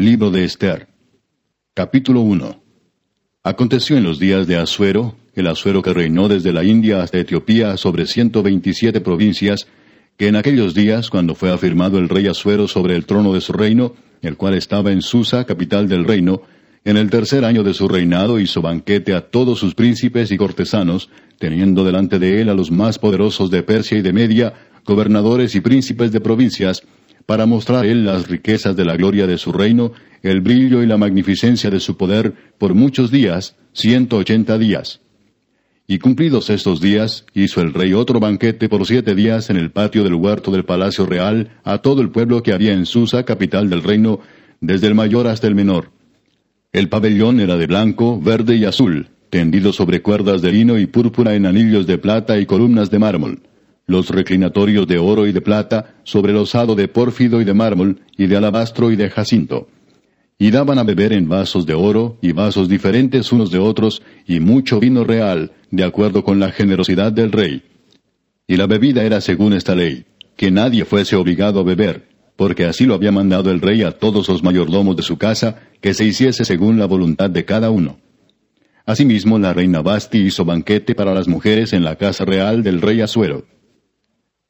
Libro 0.00 0.30
de 0.30 0.44
Esther. 0.44 0.88
Capítulo 1.74 2.22
1. 2.22 2.62
Aconteció 3.44 3.98
en 3.98 4.04
los 4.04 4.18
días 4.18 4.46
de 4.46 4.56
Asuero, 4.56 5.14
el 5.34 5.46
Asuero 5.46 5.82
que 5.82 5.92
reinó 5.92 6.26
desde 6.26 6.54
la 6.54 6.64
India 6.64 7.02
hasta 7.02 7.18
Etiopía 7.18 7.76
sobre 7.76 8.06
ciento 8.06 8.42
veintisiete 8.42 9.02
provincias, 9.02 9.66
que 10.16 10.28
en 10.28 10.36
aquellos 10.36 10.72
días, 10.72 11.10
cuando 11.10 11.34
fue 11.34 11.52
afirmado 11.52 11.98
el 11.98 12.08
rey 12.08 12.28
Asuero 12.28 12.66
sobre 12.66 12.96
el 12.96 13.04
trono 13.04 13.34
de 13.34 13.42
su 13.42 13.52
reino, 13.52 13.92
el 14.22 14.38
cual 14.38 14.54
estaba 14.54 14.90
en 14.90 15.02
Susa, 15.02 15.44
capital 15.44 15.86
del 15.86 16.06
reino, 16.06 16.40
en 16.86 16.96
el 16.96 17.10
tercer 17.10 17.44
año 17.44 17.62
de 17.62 17.74
su 17.74 17.86
reinado 17.86 18.40
hizo 18.40 18.62
banquete 18.62 19.12
a 19.12 19.28
todos 19.28 19.58
sus 19.58 19.74
príncipes 19.74 20.30
y 20.30 20.38
cortesanos, 20.38 21.10
teniendo 21.38 21.84
delante 21.84 22.18
de 22.18 22.40
él 22.40 22.48
a 22.48 22.54
los 22.54 22.70
más 22.70 22.98
poderosos 22.98 23.50
de 23.50 23.62
Persia 23.62 23.98
y 23.98 24.02
de 24.02 24.14
Media, 24.14 24.54
gobernadores 24.86 25.54
y 25.54 25.60
príncipes 25.60 26.10
de 26.10 26.22
provincias, 26.22 26.84
para 27.30 27.46
mostrar 27.46 27.86
él 27.86 28.04
las 28.04 28.26
riquezas 28.26 28.74
de 28.74 28.84
la 28.84 28.96
gloria 28.96 29.24
de 29.28 29.38
su 29.38 29.52
reino, 29.52 29.92
el 30.24 30.40
brillo 30.40 30.82
y 30.82 30.86
la 30.86 30.96
magnificencia 30.96 31.70
de 31.70 31.78
su 31.78 31.96
poder 31.96 32.34
por 32.58 32.74
muchos 32.74 33.12
días, 33.12 33.54
ciento 33.72 34.16
ochenta 34.16 34.58
días. 34.58 35.00
Y 35.86 36.00
cumplidos 36.00 36.50
estos 36.50 36.80
días, 36.80 37.26
hizo 37.32 37.60
el 37.60 37.72
rey 37.72 37.92
otro 37.92 38.18
banquete 38.18 38.68
por 38.68 38.84
siete 38.84 39.14
días 39.14 39.48
en 39.48 39.58
el 39.58 39.70
patio 39.70 40.02
del 40.02 40.14
huerto 40.14 40.50
del 40.50 40.64
palacio 40.64 41.06
real 41.06 41.52
a 41.62 41.78
todo 41.78 42.02
el 42.02 42.10
pueblo 42.10 42.42
que 42.42 42.52
había 42.52 42.72
en 42.72 42.84
Susa, 42.84 43.22
capital 43.22 43.70
del 43.70 43.84
reino, 43.84 44.18
desde 44.60 44.88
el 44.88 44.96
mayor 44.96 45.28
hasta 45.28 45.46
el 45.46 45.54
menor. 45.54 45.92
El 46.72 46.88
pabellón 46.88 47.38
era 47.38 47.56
de 47.56 47.68
blanco, 47.68 48.20
verde 48.20 48.56
y 48.56 48.64
azul, 48.64 49.06
tendido 49.30 49.72
sobre 49.72 50.02
cuerdas 50.02 50.42
de 50.42 50.50
lino 50.50 50.80
y 50.80 50.86
púrpura 50.86 51.36
en 51.36 51.46
anillos 51.46 51.86
de 51.86 51.96
plata 51.96 52.40
y 52.40 52.46
columnas 52.46 52.90
de 52.90 52.98
mármol. 52.98 53.38
Los 53.90 54.08
reclinatorios 54.10 54.86
de 54.86 54.98
oro 54.98 55.26
y 55.26 55.32
de 55.32 55.40
plata, 55.40 55.96
sobre 56.04 56.32
losado 56.32 56.76
de 56.76 56.86
pórfido 56.86 57.40
y 57.40 57.44
de 57.44 57.54
mármol, 57.54 58.02
y 58.16 58.28
de 58.28 58.36
alabastro 58.36 58.92
y 58.92 58.94
de 58.94 59.10
jacinto 59.10 59.66
y 60.42 60.50
daban 60.50 60.78
a 60.78 60.84
beber 60.84 61.12
en 61.12 61.28
vasos 61.28 61.66
de 61.66 61.74
oro 61.74 62.16
y 62.22 62.32
vasos 62.32 62.66
diferentes 62.66 63.30
unos 63.30 63.50
de 63.50 63.58
otros, 63.58 64.00
y 64.26 64.40
mucho 64.40 64.80
vino 64.80 65.04
real, 65.04 65.52
de 65.70 65.84
acuerdo 65.84 66.24
con 66.24 66.40
la 66.40 66.50
generosidad 66.50 67.12
del 67.12 67.30
rey. 67.30 67.62
Y 68.46 68.56
la 68.56 68.66
bebida 68.66 69.04
era 69.04 69.20
según 69.20 69.52
esta 69.52 69.74
ley, 69.74 70.06
que 70.36 70.50
nadie 70.50 70.86
fuese 70.86 71.14
obligado 71.14 71.60
a 71.60 71.62
beber, 71.62 72.08
porque 72.36 72.64
así 72.64 72.86
lo 72.86 72.94
había 72.94 73.12
mandado 73.12 73.50
el 73.50 73.60
rey 73.60 73.82
a 73.82 73.90
todos 73.90 74.30
los 74.30 74.42
mayordomos 74.42 74.96
de 74.96 75.02
su 75.02 75.18
casa, 75.18 75.60
que 75.82 75.92
se 75.92 76.06
hiciese 76.06 76.46
según 76.46 76.78
la 76.78 76.86
voluntad 76.86 77.28
de 77.28 77.44
cada 77.44 77.70
uno. 77.70 77.98
Asimismo, 78.86 79.38
la 79.38 79.52
reina 79.52 79.82
Basti 79.82 80.20
hizo 80.20 80.46
banquete 80.46 80.94
para 80.94 81.12
las 81.12 81.28
mujeres 81.28 81.74
en 81.74 81.84
la 81.84 81.96
casa 81.96 82.24
real 82.24 82.62
del 82.62 82.80
rey 82.80 83.02
Asuero. 83.02 83.44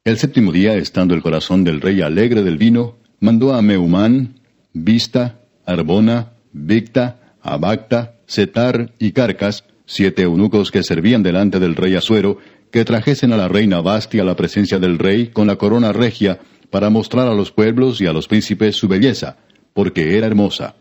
El 0.03 0.17
séptimo 0.17 0.51
día, 0.51 0.73
estando 0.73 1.13
el 1.13 1.21
corazón 1.21 1.63
del 1.63 1.79
rey 1.79 2.01
alegre 2.01 2.41
del 2.41 2.57
vino, 2.57 2.95
mandó 3.19 3.53
a 3.53 3.61
Meumán, 3.61 4.39
Vista, 4.73 5.41
Arbona, 5.63 6.31
Victa, 6.51 7.35
Abacta, 7.39 8.15
Setar 8.25 8.93
y 8.97 9.11
Carcas, 9.11 9.63
siete 9.85 10.23
eunucos 10.23 10.71
que 10.71 10.81
servían 10.81 11.21
delante 11.21 11.59
del 11.59 11.75
rey 11.75 11.93
Asuero, 11.93 12.39
que 12.71 12.83
trajesen 12.83 13.31
a 13.31 13.37
la 13.37 13.47
reina 13.47 13.79
Basti 13.81 14.17
a 14.19 14.23
la 14.23 14.35
presencia 14.35 14.79
del 14.79 14.97
rey 14.97 15.27
con 15.27 15.45
la 15.45 15.57
corona 15.57 15.93
regia, 15.93 16.39
para 16.71 16.89
mostrar 16.89 17.27
a 17.27 17.35
los 17.35 17.51
pueblos 17.51 18.01
y 18.01 18.07
a 18.07 18.13
los 18.13 18.27
príncipes 18.27 18.75
su 18.75 18.87
belleza, 18.87 19.37
porque 19.75 20.17
era 20.17 20.25
hermosa. 20.25 20.77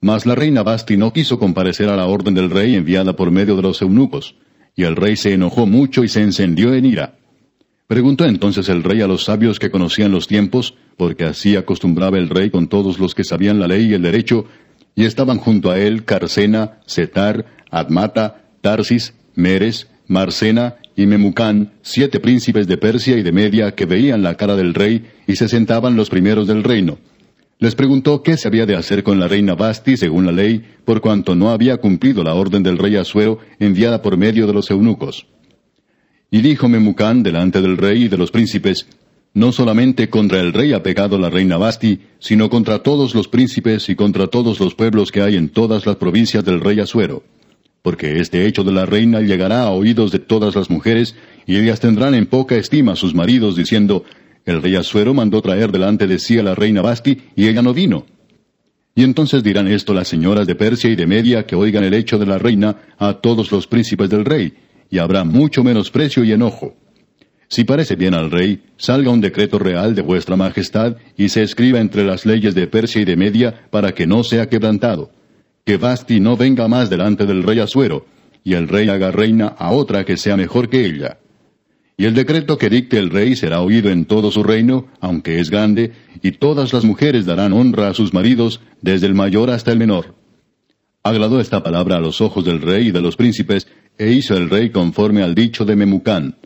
Mas 0.00 0.24
la 0.24 0.34
reina 0.34 0.62
Basti 0.62 0.96
no 0.96 1.12
quiso 1.12 1.38
comparecer 1.38 1.90
a 1.90 1.96
la 1.96 2.06
orden 2.06 2.32
del 2.32 2.48
rey 2.48 2.76
enviada 2.76 3.14
por 3.14 3.30
medio 3.30 3.56
de 3.56 3.62
los 3.62 3.82
eunucos, 3.82 4.36
y 4.74 4.84
el 4.84 4.96
rey 4.96 5.16
se 5.16 5.34
enojó 5.34 5.66
mucho 5.66 6.02
y 6.02 6.08
se 6.08 6.22
encendió 6.22 6.72
en 6.72 6.86
ira. 6.86 7.17
Preguntó 7.88 8.26
entonces 8.26 8.68
el 8.68 8.84
rey 8.84 9.00
a 9.00 9.06
los 9.06 9.24
sabios 9.24 9.58
que 9.58 9.70
conocían 9.70 10.12
los 10.12 10.26
tiempos, 10.28 10.74
porque 10.98 11.24
así 11.24 11.56
acostumbraba 11.56 12.18
el 12.18 12.28
rey 12.28 12.50
con 12.50 12.68
todos 12.68 12.98
los 12.98 13.14
que 13.14 13.24
sabían 13.24 13.58
la 13.58 13.66
ley 13.66 13.86
y 13.86 13.94
el 13.94 14.02
derecho, 14.02 14.44
y 14.94 15.06
estaban 15.06 15.38
junto 15.38 15.70
a 15.70 15.78
él 15.78 16.04
Carcena, 16.04 16.80
Setar, 16.84 17.46
Admata, 17.70 18.42
Tarsis, 18.60 19.14
Meres, 19.34 19.88
Marcena 20.06 20.76
y 20.96 21.06
Memucán, 21.06 21.72
siete 21.80 22.20
príncipes 22.20 22.66
de 22.66 22.76
Persia 22.76 23.16
y 23.16 23.22
de 23.22 23.32
Media 23.32 23.74
que 23.74 23.86
veían 23.86 24.22
la 24.22 24.36
cara 24.36 24.54
del 24.54 24.74
rey 24.74 25.06
y 25.26 25.36
se 25.36 25.48
sentaban 25.48 25.96
los 25.96 26.10
primeros 26.10 26.46
del 26.46 26.64
reino. 26.64 26.98
Les 27.58 27.74
preguntó 27.74 28.22
qué 28.22 28.36
se 28.36 28.48
había 28.48 28.66
de 28.66 28.76
hacer 28.76 29.02
con 29.02 29.18
la 29.18 29.28
reina 29.28 29.54
Basti 29.54 29.96
según 29.96 30.26
la 30.26 30.32
ley, 30.32 30.62
por 30.84 31.00
cuanto 31.00 31.34
no 31.34 31.48
había 31.48 31.78
cumplido 31.78 32.22
la 32.22 32.34
orden 32.34 32.62
del 32.62 32.76
rey 32.76 32.96
Asuero 32.96 33.38
enviada 33.58 34.02
por 34.02 34.18
medio 34.18 34.46
de 34.46 34.52
los 34.52 34.70
eunucos. 34.70 35.26
Y 36.30 36.42
dijo 36.42 36.68
Memucán 36.68 37.22
delante 37.22 37.62
del 37.62 37.78
rey 37.78 38.04
y 38.04 38.08
de 38.08 38.18
los 38.18 38.30
príncipes, 38.30 38.86
No 39.32 39.52
solamente 39.52 40.10
contra 40.10 40.40
el 40.40 40.52
rey 40.52 40.72
ha 40.72 40.82
pecado 40.82 41.18
la 41.18 41.30
reina 41.30 41.56
Basti, 41.56 42.00
sino 42.18 42.50
contra 42.50 42.82
todos 42.82 43.14
los 43.14 43.28
príncipes 43.28 43.88
y 43.88 43.94
contra 43.94 44.26
todos 44.26 44.60
los 44.60 44.74
pueblos 44.74 45.10
que 45.10 45.22
hay 45.22 45.36
en 45.36 45.48
todas 45.48 45.86
las 45.86 45.96
provincias 45.96 46.44
del 46.44 46.60
rey 46.60 46.80
Asuero. 46.80 47.22
Porque 47.82 48.20
este 48.20 48.46
hecho 48.46 48.64
de 48.64 48.72
la 48.72 48.84
reina 48.84 49.20
llegará 49.20 49.62
a 49.62 49.70
oídos 49.70 50.10
de 50.12 50.18
todas 50.18 50.54
las 50.54 50.68
mujeres, 50.68 51.14
y 51.46 51.56
ellas 51.56 51.80
tendrán 51.80 52.14
en 52.14 52.26
poca 52.26 52.56
estima 52.56 52.92
a 52.92 52.96
sus 52.96 53.14
maridos, 53.14 53.56
diciendo, 53.56 54.04
El 54.44 54.60
rey 54.60 54.76
Asuero 54.76 55.14
mandó 55.14 55.40
traer 55.40 55.72
delante 55.72 56.06
de 56.06 56.18
sí 56.18 56.38
a 56.38 56.42
la 56.42 56.54
reina 56.54 56.82
Basti, 56.82 57.22
y 57.36 57.46
ella 57.46 57.62
no 57.62 57.72
vino. 57.72 58.04
Y 58.94 59.04
entonces 59.04 59.42
dirán 59.42 59.68
esto 59.68 59.94
las 59.94 60.08
señoras 60.08 60.46
de 60.46 60.56
Persia 60.56 60.90
y 60.90 60.96
de 60.96 61.06
Media 61.06 61.46
que 61.46 61.54
oigan 61.54 61.84
el 61.84 61.94
hecho 61.94 62.18
de 62.18 62.26
la 62.26 62.36
reina 62.36 62.76
a 62.98 63.14
todos 63.14 63.52
los 63.52 63.66
príncipes 63.66 64.10
del 64.10 64.24
rey, 64.24 64.52
y 64.90 64.98
habrá 64.98 65.24
mucho 65.24 65.62
menosprecio 65.64 66.24
y 66.24 66.32
enojo. 66.32 66.76
Si 67.48 67.64
parece 67.64 67.96
bien 67.96 68.14
al 68.14 68.30
rey, 68.30 68.62
salga 68.76 69.10
un 69.10 69.22
decreto 69.22 69.58
real 69.58 69.94
de 69.94 70.02
vuestra 70.02 70.36
majestad 70.36 70.96
y 71.16 71.30
se 71.30 71.42
escriba 71.42 71.80
entre 71.80 72.04
las 72.04 72.26
leyes 72.26 72.54
de 72.54 72.66
Persia 72.66 73.00
y 73.02 73.04
de 73.06 73.16
Media 73.16 73.68
para 73.70 73.92
que 73.92 74.06
no 74.06 74.22
sea 74.22 74.48
quebrantado. 74.48 75.10
Que 75.64 75.78
Basti 75.78 76.20
no 76.20 76.36
venga 76.36 76.68
más 76.68 76.90
delante 76.90 77.24
del 77.24 77.42
rey 77.42 77.60
Asuero, 77.60 78.06
y 78.44 78.54
el 78.54 78.68
rey 78.68 78.88
haga 78.88 79.10
reina 79.10 79.48
a 79.58 79.70
otra 79.72 80.04
que 80.04 80.16
sea 80.16 80.36
mejor 80.36 80.68
que 80.68 80.84
ella. 80.84 81.18
Y 81.96 82.04
el 82.04 82.14
decreto 82.14 82.58
que 82.58 82.70
dicte 82.70 82.98
el 82.98 83.10
rey 83.10 83.34
será 83.34 83.60
oído 83.60 83.90
en 83.90 84.04
todo 84.04 84.30
su 84.30 84.42
reino, 84.42 84.86
aunque 85.00 85.40
es 85.40 85.50
grande, 85.50 85.92
y 86.22 86.32
todas 86.32 86.72
las 86.72 86.84
mujeres 86.84 87.26
darán 87.26 87.52
honra 87.52 87.88
a 87.88 87.94
sus 87.94 88.14
maridos, 88.14 88.60
desde 88.82 89.06
el 89.06 89.14
mayor 89.14 89.50
hasta 89.50 89.72
el 89.72 89.78
menor. 89.78 90.14
Agradó 91.02 91.40
esta 91.40 91.62
palabra 91.62 91.96
a 91.96 92.00
los 92.00 92.20
ojos 92.20 92.44
del 92.44 92.60
rey 92.60 92.88
y 92.88 92.90
de 92.90 93.00
los 93.00 93.16
príncipes, 93.16 93.66
e 93.98 94.12
hizo 94.12 94.36
el 94.36 94.48
rey 94.48 94.70
conforme 94.70 95.22
al 95.22 95.34
dicho 95.34 95.64
de 95.64 95.76
Memucán, 95.76 96.36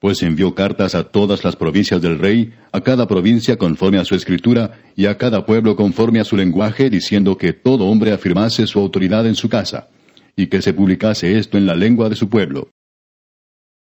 pues 0.00 0.22
envió 0.22 0.54
cartas 0.54 0.94
a 0.94 1.04
todas 1.04 1.44
las 1.44 1.56
provincias 1.56 2.02
del 2.02 2.18
rey, 2.18 2.52
a 2.72 2.80
cada 2.82 3.06
provincia 3.06 3.56
conforme 3.56 3.98
a 3.98 4.04
su 4.04 4.14
escritura, 4.14 4.78
y 4.96 5.06
a 5.06 5.16
cada 5.16 5.46
pueblo 5.46 5.76
conforme 5.76 6.20
a 6.20 6.24
su 6.24 6.36
lenguaje, 6.36 6.90
diciendo 6.90 7.38
que 7.38 7.52
todo 7.52 7.86
hombre 7.86 8.12
afirmase 8.12 8.66
su 8.66 8.80
autoridad 8.80 9.26
en 9.26 9.34
su 9.34 9.48
casa, 9.48 9.88
y 10.36 10.48
que 10.48 10.60
se 10.60 10.74
publicase 10.74 11.38
esto 11.38 11.56
en 11.56 11.66
la 11.66 11.74
lengua 11.74 12.08
de 12.08 12.16
su 12.16 12.28
pueblo. 12.28 12.68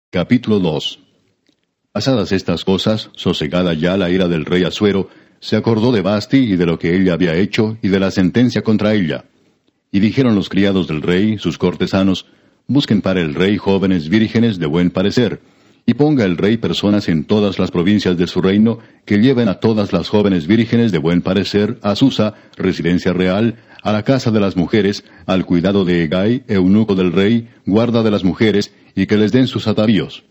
Capítulo 0.10 0.60
2 0.60 1.00
Pasadas 1.94 2.32
estas 2.32 2.66
cosas, 2.66 3.10
sosegada 3.16 3.74
ya 3.74 3.98
la 3.98 4.10
ira 4.10 4.28
del 4.28 4.46
rey 4.46 4.64
Asuero, 4.64 5.10
se 5.40 5.56
acordó 5.56 5.92
de 5.92 6.02
Basti 6.02 6.38
y 6.38 6.56
de 6.56 6.66
lo 6.66 6.78
que 6.78 6.96
ella 6.96 7.14
había 7.14 7.36
hecho 7.36 7.78
y 7.82 7.88
de 7.88 8.00
la 8.00 8.12
sentencia 8.12 8.62
contra 8.62 8.94
ella. 8.94 9.26
Y 9.92 10.00
dijeron 10.00 10.36
los 10.36 10.50
criados 10.50 10.88
del 10.88 11.02
rey, 11.02 11.38
sus 11.38 11.58
cortesanos, 11.58 12.28
busquen 12.68 13.02
para 13.02 13.22
el 13.22 13.34
rey 13.34 13.58
jóvenes 13.58 14.10
vírgenes 14.10 14.60
de 14.60 14.66
buen 14.66 14.92
parecer, 14.92 15.42
y 15.86 15.94
ponga 15.94 16.26
el 16.26 16.38
rey 16.38 16.58
personas 16.58 17.10
en 17.10 17.26
todas 17.26 17.60
las 17.60 17.72
provincias 17.72 18.18
de 18.18 18.28
su 18.28 18.42
reino 18.42 18.80
que 19.06 19.18
lleven 19.18 19.50
a 19.50 19.56
todas 19.56 19.94
las 19.94 20.10
jóvenes 20.10 20.48
vírgenes 20.48 20.92
de 20.92 21.00
buen 21.00 21.22
parecer 21.22 21.80
a 21.82 21.96
Susa, 21.96 22.36
residencia 22.56 23.14
real, 23.14 23.56
a 23.84 23.92
la 23.92 24.04
casa 24.04 24.32
de 24.32 24.40
las 24.40 24.56
mujeres, 24.56 25.04
al 25.26 25.46
cuidado 25.46 25.86
de 25.86 26.04
Egay, 26.04 26.44
eunuco 26.48 26.96
del 26.96 27.12
rey, 27.12 27.50
guarda 27.66 28.04
de 28.04 28.12
las 28.12 28.24
mujeres, 28.24 28.74
y 28.96 29.08
que 29.08 29.18
les 29.18 29.32
den 29.32 29.48
sus 29.48 29.68
atavíos. 29.68 30.24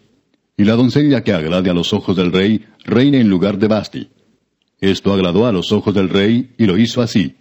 Y 0.57 0.65
la 0.65 0.75
doncella 0.75 1.25
que 1.25 1.33
agrade 1.33 1.71
a 1.71 1.75
los 1.75 1.93
ojos 1.93 2.17
del 2.17 2.33
rey, 2.33 2.65
reine 2.85 3.21
en 3.21 3.29
lugar 3.29 3.59
de 3.59 3.69
Basti. 3.69 4.11
Esto 4.81 5.13
agradó 5.13 5.47
a 5.47 5.53
los 5.53 5.73
ojos 5.73 5.95
del 5.95 6.09
rey, 6.09 6.53
y 6.59 6.67
lo 6.67 6.79
hizo 6.79 7.03
así. 7.03 7.37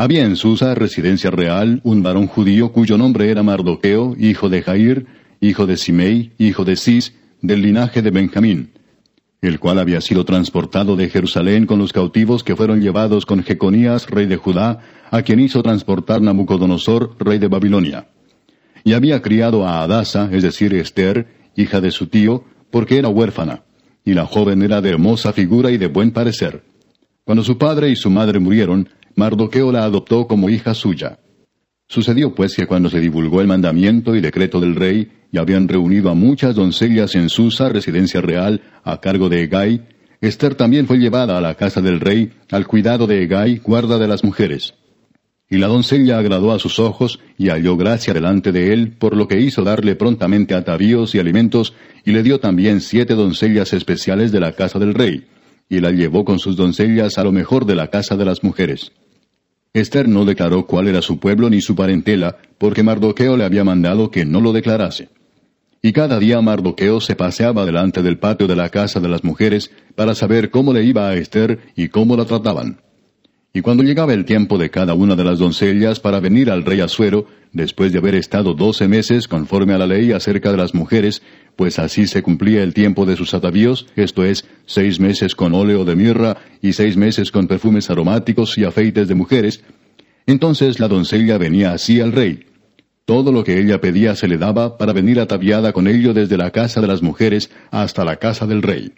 Había 0.00 0.24
en 0.24 0.36
Susa, 0.36 0.74
residencia 0.74 1.30
real, 1.30 1.82
un 1.84 2.02
varón 2.02 2.26
judío 2.26 2.72
cuyo 2.72 2.96
nombre 2.96 3.30
era 3.30 3.42
Mardoqueo, 3.42 4.16
hijo 4.18 4.48
de 4.48 4.62
Jair, 4.62 5.04
hijo 5.42 5.66
de 5.66 5.76
Simei, 5.76 6.32
hijo 6.38 6.64
de 6.64 6.76
Cis, 6.76 7.12
del 7.42 7.60
linaje 7.60 8.00
de 8.00 8.10
Benjamín, 8.10 8.70
el 9.42 9.60
cual 9.60 9.78
había 9.78 10.00
sido 10.00 10.24
transportado 10.24 10.96
de 10.96 11.10
Jerusalén 11.10 11.66
con 11.66 11.78
los 11.78 11.92
cautivos 11.92 12.42
que 12.42 12.56
fueron 12.56 12.80
llevados 12.80 13.26
con 13.26 13.42
Jeconías, 13.42 14.08
rey 14.08 14.24
de 14.24 14.38
Judá, 14.38 14.78
a 15.10 15.20
quien 15.20 15.38
hizo 15.38 15.62
transportar 15.62 16.22
Nabucodonosor, 16.22 17.16
rey 17.18 17.38
de 17.38 17.48
Babilonia. 17.48 18.06
Y 18.84 18.94
había 18.94 19.20
criado 19.20 19.66
a 19.66 19.82
Adasa, 19.82 20.30
es 20.32 20.42
decir, 20.42 20.72
Esther, 20.72 21.26
hija 21.56 21.82
de 21.82 21.90
su 21.90 22.06
tío, 22.06 22.44
porque 22.70 22.96
era 22.96 23.10
huérfana, 23.10 23.64
y 24.02 24.14
la 24.14 24.24
joven 24.24 24.62
era 24.62 24.80
de 24.80 24.88
hermosa 24.88 25.34
figura 25.34 25.70
y 25.70 25.76
de 25.76 25.88
buen 25.88 26.10
parecer. 26.10 26.62
Cuando 27.24 27.44
su 27.44 27.58
padre 27.58 27.90
y 27.90 27.96
su 27.96 28.08
madre 28.08 28.38
murieron, 28.38 28.88
Mardoqueo 29.20 29.70
la 29.70 29.84
adoptó 29.84 30.26
como 30.26 30.48
hija 30.48 30.72
suya. 30.72 31.18
Sucedió 31.86 32.34
pues 32.34 32.56
que 32.56 32.66
cuando 32.66 32.88
se 32.88 33.00
divulgó 33.00 33.42
el 33.42 33.48
mandamiento 33.48 34.16
y 34.16 34.22
decreto 34.22 34.60
del 34.60 34.74
rey, 34.74 35.12
y 35.30 35.36
habían 35.36 35.68
reunido 35.68 36.08
a 36.08 36.14
muchas 36.14 36.54
doncellas 36.54 37.14
en 37.14 37.28
Susa, 37.28 37.68
residencia 37.68 38.22
real, 38.22 38.62
a 38.82 38.98
cargo 38.98 39.28
de 39.28 39.42
Egay, 39.42 39.86
Esther 40.22 40.54
también 40.54 40.86
fue 40.86 40.96
llevada 40.96 41.36
a 41.36 41.42
la 41.42 41.54
casa 41.54 41.82
del 41.82 42.00
rey, 42.00 42.32
al 42.50 42.66
cuidado 42.66 43.06
de 43.06 43.24
Egay, 43.24 43.58
guarda 43.58 43.98
de 43.98 44.08
las 44.08 44.24
mujeres. 44.24 44.72
Y 45.50 45.58
la 45.58 45.66
doncella 45.66 46.18
agradó 46.18 46.52
a 46.52 46.58
sus 46.58 46.78
ojos, 46.78 47.20
y 47.36 47.50
halló 47.50 47.76
gracia 47.76 48.14
delante 48.14 48.52
de 48.52 48.72
él, 48.72 48.96
por 48.96 49.14
lo 49.14 49.28
que 49.28 49.38
hizo 49.38 49.64
darle 49.64 49.96
prontamente 49.96 50.54
atavíos 50.54 51.14
y 51.14 51.18
alimentos, 51.18 51.74
y 52.06 52.12
le 52.12 52.22
dio 52.22 52.40
también 52.40 52.80
siete 52.80 53.14
doncellas 53.14 53.74
especiales 53.74 54.32
de 54.32 54.40
la 54.40 54.52
casa 54.52 54.78
del 54.78 54.94
rey, 54.94 55.26
y 55.68 55.80
la 55.80 55.90
llevó 55.90 56.24
con 56.24 56.38
sus 56.38 56.56
doncellas 56.56 57.18
a 57.18 57.24
lo 57.24 57.32
mejor 57.32 57.66
de 57.66 57.74
la 57.74 57.88
casa 57.88 58.16
de 58.16 58.24
las 58.24 58.42
mujeres. 58.42 58.92
Esther 59.72 60.08
no 60.08 60.24
declaró 60.24 60.66
cuál 60.66 60.88
era 60.88 61.00
su 61.00 61.20
pueblo 61.20 61.48
ni 61.48 61.60
su 61.60 61.76
parentela, 61.76 62.38
porque 62.58 62.82
Mardoqueo 62.82 63.36
le 63.36 63.44
había 63.44 63.62
mandado 63.62 64.10
que 64.10 64.24
no 64.24 64.40
lo 64.40 64.52
declarase. 64.52 65.10
Y 65.80 65.92
cada 65.92 66.18
día 66.18 66.40
Mardoqueo 66.40 67.00
se 67.00 67.14
paseaba 67.14 67.64
delante 67.64 68.02
del 68.02 68.18
patio 68.18 68.48
de 68.48 68.56
la 68.56 68.68
casa 68.68 69.00
de 69.00 69.08
las 69.08 69.22
mujeres 69.22 69.70
para 69.94 70.14
saber 70.14 70.50
cómo 70.50 70.72
le 70.72 70.82
iba 70.84 71.08
a 71.08 71.14
Esther 71.14 71.60
y 71.76 71.88
cómo 71.88 72.16
la 72.16 72.24
trataban. 72.24 72.80
Y 73.52 73.62
cuando 73.62 73.82
llegaba 73.82 74.14
el 74.14 74.24
tiempo 74.24 74.58
de 74.58 74.70
cada 74.70 74.94
una 74.94 75.16
de 75.16 75.24
las 75.24 75.40
doncellas 75.40 75.98
para 75.98 76.20
venir 76.20 76.50
al 76.50 76.64
rey 76.64 76.80
Asuero, 76.80 77.26
después 77.52 77.90
de 77.92 77.98
haber 77.98 78.14
estado 78.14 78.54
doce 78.54 78.86
meses 78.86 79.26
conforme 79.26 79.74
a 79.74 79.78
la 79.78 79.88
ley 79.88 80.12
acerca 80.12 80.52
de 80.52 80.56
las 80.56 80.72
mujeres, 80.72 81.20
pues 81.56 81.80
así 81.80 82.06
se 82.06 82.22
cumplía 82.22 82.62
el 82.62 82.74
tiempo 82.74 83.06
de 83.06 83.16
sus 83.16 83.34
atavíos, 83.34 83.88
esto 83.96 84.24
es, 84.24 84.46
seis 84.66 85.00
meses 85.00 85.34
con 85.34 85.52
óleo 85.52 85.84
de 85.84 85.96
mirra 85.96 86.36
y 86.62 86.74
seis 86.74 86.96
meses 86.96 87.32
con 87.32 87.48
perfumes 87.48 87.90
aromáticos 87.90 88.56
y 88.56 88.64
afeites 88.64 89.08
de 89.08 89.16
mujeres, 89.16 89.64
entonces 90.26 90.78
la 90.78 90.86
doncella 90.86 91.36
venía 91.36 91.72
así 91.72 92.00
al 92.00 92.12
rey, 92.12 92.44
todo 93.04 93.32
lo 93.32 93.42
que 93.42 93.58
ella 93.58 93.80
pedía 93.80 94.14
se 94.14 94.28
le 94.28 94.38
daba 94.38 94.78
para 94.78 94.92
venir 94.92 95.18
ataviada 95.18 95.72
con 95.72 95.88
ello 95.88 96.14
desde 96.14 96.36
la 96.36 96.52
casa 96.52 96.80
de 96.80 96.86
las 96.86 97.02
mujeres 97.02 97.50
hasta 97.72 98.04
la 98.04 98.16
casa 98.16 98.46
del 98.46 98.62
rey. 98.62 98.92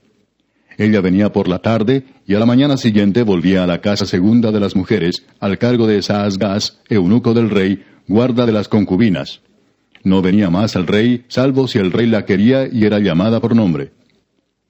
Ella 0.79 1.01
venía 1.01 1.33
por 1.33 1.49
la 1.49 1.59
tarde 1.59 2.05
y 2.27 2.35
a 2.35 2.39
la 2.39 2.47
mañana 2.47 2.77
siguiente 2.77 3.23
volvía 3.23 3.65
a 3.65 3.67
la 3.67 3.81
casa 3.81 4.07
segunda 4.07 4.53
de 4.53 4.61
las 4.61 4.77
mujeres, 4.77 5.25
al 5.41 5.59
cargo 5.59 5.87
de 5.87 6.03
Saasgas, 6.03 6.81
eunuco 6.89 7.35
del 7.35 7.51
rey, 7.51 7.83
guarda 8.09 8.47
de 8.47 8.53
las 8.53 8.69
concubinas. 8.69 9.41
No 10.05 10.23
venía 10.23 10.51
más 10.51 10.75
al 10.77 10.87
rey, 10.87 11.25
salvo 11.29 11.69
si 11.69 11.79
el 11.79 11.93
rey 11.93 12.07
la 12.07 12.25
quería 12.25 12.67
y 12.67 12.85
era 12.85 12.99
llamada 12.99 13.41
por 13.41 13.55
nombre. 13.55 13.93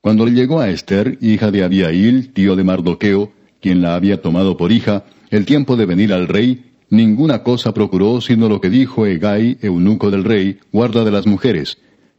Cuando 0.01 0.27
le 0.27 0.33
llegó 0.33 0.61
a 0.61 0.69
Esther, 0.69 1.17
hija 1.21 1.51
de 1.51 1.65
Abiail, 1.65 2.33
tío 2.33 2.57
de 2.57 2.65
Mardoqueo, 2.65 3.33
quien 3.61 3.81
la 3.81 3.95
había 3.95 4.21
tomado 4.21 4.57
por 4.57 4.73
hija, 4.73 5.05
el 5.31 5.47
tiempo 5.47 5.77
de 5.77 5.87
venir 5.87 6.13
al 6.13 6.29
rey, 6.29 6.73
ninguna 6.91 7.43
cosa 7.43 7.73
procuró 7.73 8.21
sino 8.21 8.49
lo 8.49 8.61
que 8.61 8.69
dijo 8.69 9.07
Egay, 9.07 9.59
eunuco 9.63 10.11
del 10.11 10.25
rey, 10.25 10.59
guarda 10.73 11.05
de 11.05 11.13
las 11.13 11.27
mujeres, 11.27 11.79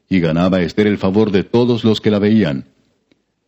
y 0.09 0.19
ganaba 0.19 0.61
Esther 0.61 0.87
el 0.87 0.97
favor 0.97 1.31
de 1.31 1.43
todos 1.43 1.83
los 1.83 2.01
que 2.01 2.09
la 2.09 2.19
veían. 2.19 2.72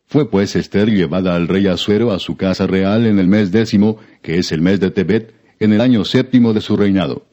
Fue 0.08 0.30
pues 0.30 0.56
Esther 0.56 0.90
llevada 0.90 1.36
al 1.36 1.48
rey 1.48 1.68
Asuero 1.68 2.12
a 2.12 2.20
su 2.20 2.38
casa 2.38 2.68
real 2.68 3.06
en 3.06 3.20
el 3.20 3.28
mes 3.28 3.52
décimo, 3.52 3.98
que 4.22 4.38
es 4.38 4.52
el 4.52 4.62
mes 4.62 4.80
de 4.80 4.92
Tebet, 4.92 5.34
en 5.60 5.74
el 5.74 5.82
año 5.82 6.06
séptimo 6.06 6.54
de 6.54 6.62
su 6.62 6.78
reinado. 6.78 7.26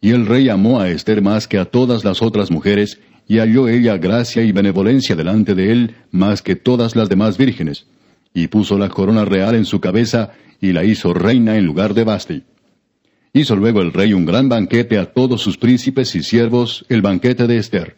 Y 0.00 0.10
el 0.10 0.26
rey 0.26 0.48
amó 0.48 0.80
a 0.80 0.88
Esther 0.88 1.22
más 1.22 1.48
que 1.48 1.58
a 1.58 1.64
todas 1.64 2.04
las 2.04 2.22
otras 2.22 2.50
mujeres, 2.50 3.00
y 3.26 3.38
halló 3.38 3.68
ella 3.68 3.98
gracia 3.98 4.42
y 4.42 4.52
benevolencia 4.52 5.16
delante 5.16 5.54
de 5.54 5.72
él 5.72 5.96
más 6.10 6.40
que 6.40 6.56
todas 6.56 6.96
las 6.96 7.08
demás 7.08 7.36
vírgenes, 7.36 7.86
y 8.32 8.46
puso 8.46 8.78
la 8.78 8.88
corona 8.88 9.24
real 9.24 9.54
en 9.54 9.64
su 9.64 9.80
cabeza, 9.80 10.32
y 10.60 10.72
la 10.72 10.84
hizo 10.84 11.12
reina 11.14 11.56
en 11.56 11.66
lugar 11.66 11.94
de 11.94 12.04
Basti. 12.04 12.44
Hizo 13.32 13.56
luego 13.56 13.82
el 13.82 13.92
rey 13.92 14.14
un 14.14 14.24
gran 14.24 14.48
banquete 14.48 14.98
a 14.98 15.12
todos 15.12 15.42
sus 15.42 15.58
príncipes 15.58 16.14
y 16.14 16.22
siervos, 16.22 16.86
el 16.88 17.02
banquete 17.02 17.46
de 17.46 17.58
Esther. 17.58 17.96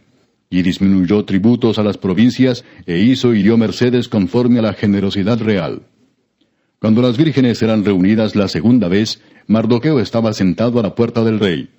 Y 0.51 0.63
disminuyó 0.63 1.25
tributos 1.25 1.79
a 1.79 1.83
las 1.83 1.97
provincias, 1.97 2.65
e 2.85 2.99
hizo 2.99 3.35
y 3.35 3.43
dio 3.43 3.57
mercedes 3.57 4.09
conforme 4.09 4.59
a 4.59 4.63
la 4.63 4.75
generosidad 4.75 5.39
real. 5.39 5.83
Cuando 6.81 7.03
las 7.03 7.17
vírgenes 7.17 7.63
eran 7.63 7.85
reunidas 7.85 8.35
la 8.35 8.49
segunda 8.49 8.89
vez, 8.89 9.23
Mardoqueo 9.47 10.01
estaba 10.01 10.33
sentado 10.33 10.81
a 10.81 10.83
la 10.83 10.95
puerta 10.95 11.23
del 11.23 11.39
rey. 11.39 11.71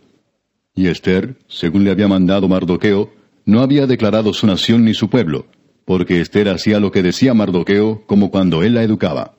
Y 0.73 0.87
Esther, 0.87 1.37
según 1.47 1.83
le 1.83 1.91
había 1.91 2.07
mandado 2.07 2.47
Mardoqueo, 2.47 3.11
no 3.45 3.61
había 3.61 3.87
declarado 3.87 4.33
su 4.33 4.47
nación 4.47 4.85
ni 4.85 4.93
su 4.93 5.09
pueblo, 5.09 5.47
porque 5.85 6.21
Esther 6.21 6.49
hacía 6.49 6.79
lo 6.79 6.91
que 6.91 7.03
decía 7.03 7.33
Mardoqueo 7.33 8.03
como 8.05 8.31
cuando 8.31 8.63
él 8.63 8.75
la 8.75 8.83
educaba. 8.83 9.35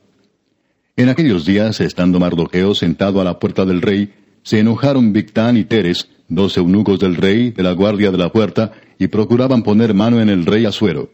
En 0.96 1.08
aquellos 1.08 1.46
días, 1.46 1.80
estando 1.80 2.20
Mardoqueo 2.20 2.74
sentado 2.74 3.20
a 3.20 3.24
la 3.24 3.38
puerta 3.38 3.64
del 3.64 3.80
rey, 3.80 4.12
se 4.42 4.58
enojaron 4.58 5.12
Victán 5.12 5.56
y 5.56 5.64
Teres, 5.64 6.08
dos 6.28 6.56
eunucos 6.56 6.98
del 6.98 7.16
rey, 7.16 7.50
de 7.50 7.62
la 7.62 7.72
guardia 7.72 8.10
de 8.10 8.18
la 8.18 8.32
puerta, 8.32 8.72
y 8.98 9.08
procuraban 9.08 9.62
poner 9.62 9.94
mano 9.94 10.20
en 10.20 10.28
el 10.28 10.46
rey 10.46 10.64
Asuero. 10.64 11.10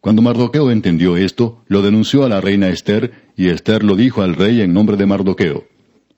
Cuando 0.00 0.22
Mardoqueo 0.22 0.70
entendió 0.70 1.16
esto, 1.16 1.64
lo 1.66 1.82
denunció 1.82 2.24
a 2.24 2.28
la 2.28 2.40
reina 2.40 2.68
Esther, 2.68 3.12
y 3.36 3.48
Esther 3.48 3.82
lo 3.82 3.96
dijo 3.96 4.22
al 4.22 4.36
rey 4.36 4.60
en 4.60 4.72
nombre 4.72 4.96
de 4.96 5.06
Mardoqueo. 5.06 5.66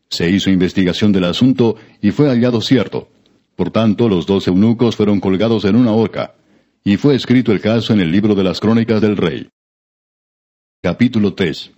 Se 0.09 0.31
hizo 0.31 0.51
investigación 0.51 1.13
del 1.13 1.25
asunto 1.25 1.77
y 2.03 2.11
fue 2.11 2.29
hallado 2.29 2.61
cierto. 2.61 3.09
Por 3.57 3.71
tanto, 3.71 4.09
los 4.09 4.27
dos 4.27 4.49
eunucos 4.49 4.97
fueron 4.97 5.21
colgados 5.21 5.65
en 5.65 5.77
una 5.77 5.93
horca, 5.93 6.35
y 6.85 6.97
fue 6.97 7.15
escrito 7.15 7.53
el 7.53 7.61
caso 7.61 7.93
en 7.93 8.01
el 8.01 8.11
libro 8.11 8.35
de 8.35 8.45
las 8.45 8.61
crónicas 8.61 9.01
del 9.01 9.17
rey. 9.17 9.49
Capítulo 10.83 11.35
3 11.35 11.73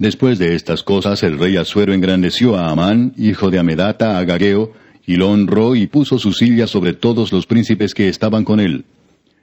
Después 0.00 0.38
de 0.38 0.54
estas 0.54 0.84
cosas 0.84 1.24
el 1.24 1.38
rey 1.38 1.56
Asuero 1.56 1.92
engrandeció 1.92 2.56
a 2.56 2.70
Amán, 2.70 3.14
hijo 3.16 3.50
de 3.50 3.58
Amedata, 3.58 4.18
a 4.18 4.24
Gageo, 4.24 4.72
y 5.08 5.16
lo 5.16 5.30
honró 5.30 5.74
y 5.74 5.86
puso 5.86 6.18
su 6.18 6.34
silla 6.34 6.66
sobre 6.66 6.92
todos 6.92 7.32
los 7.32 7.46
príncipes 7.46 7.94
que 7.94 8.10
estaban 8.10 8.44
con 8.44 8.60
él. 8.60 8.84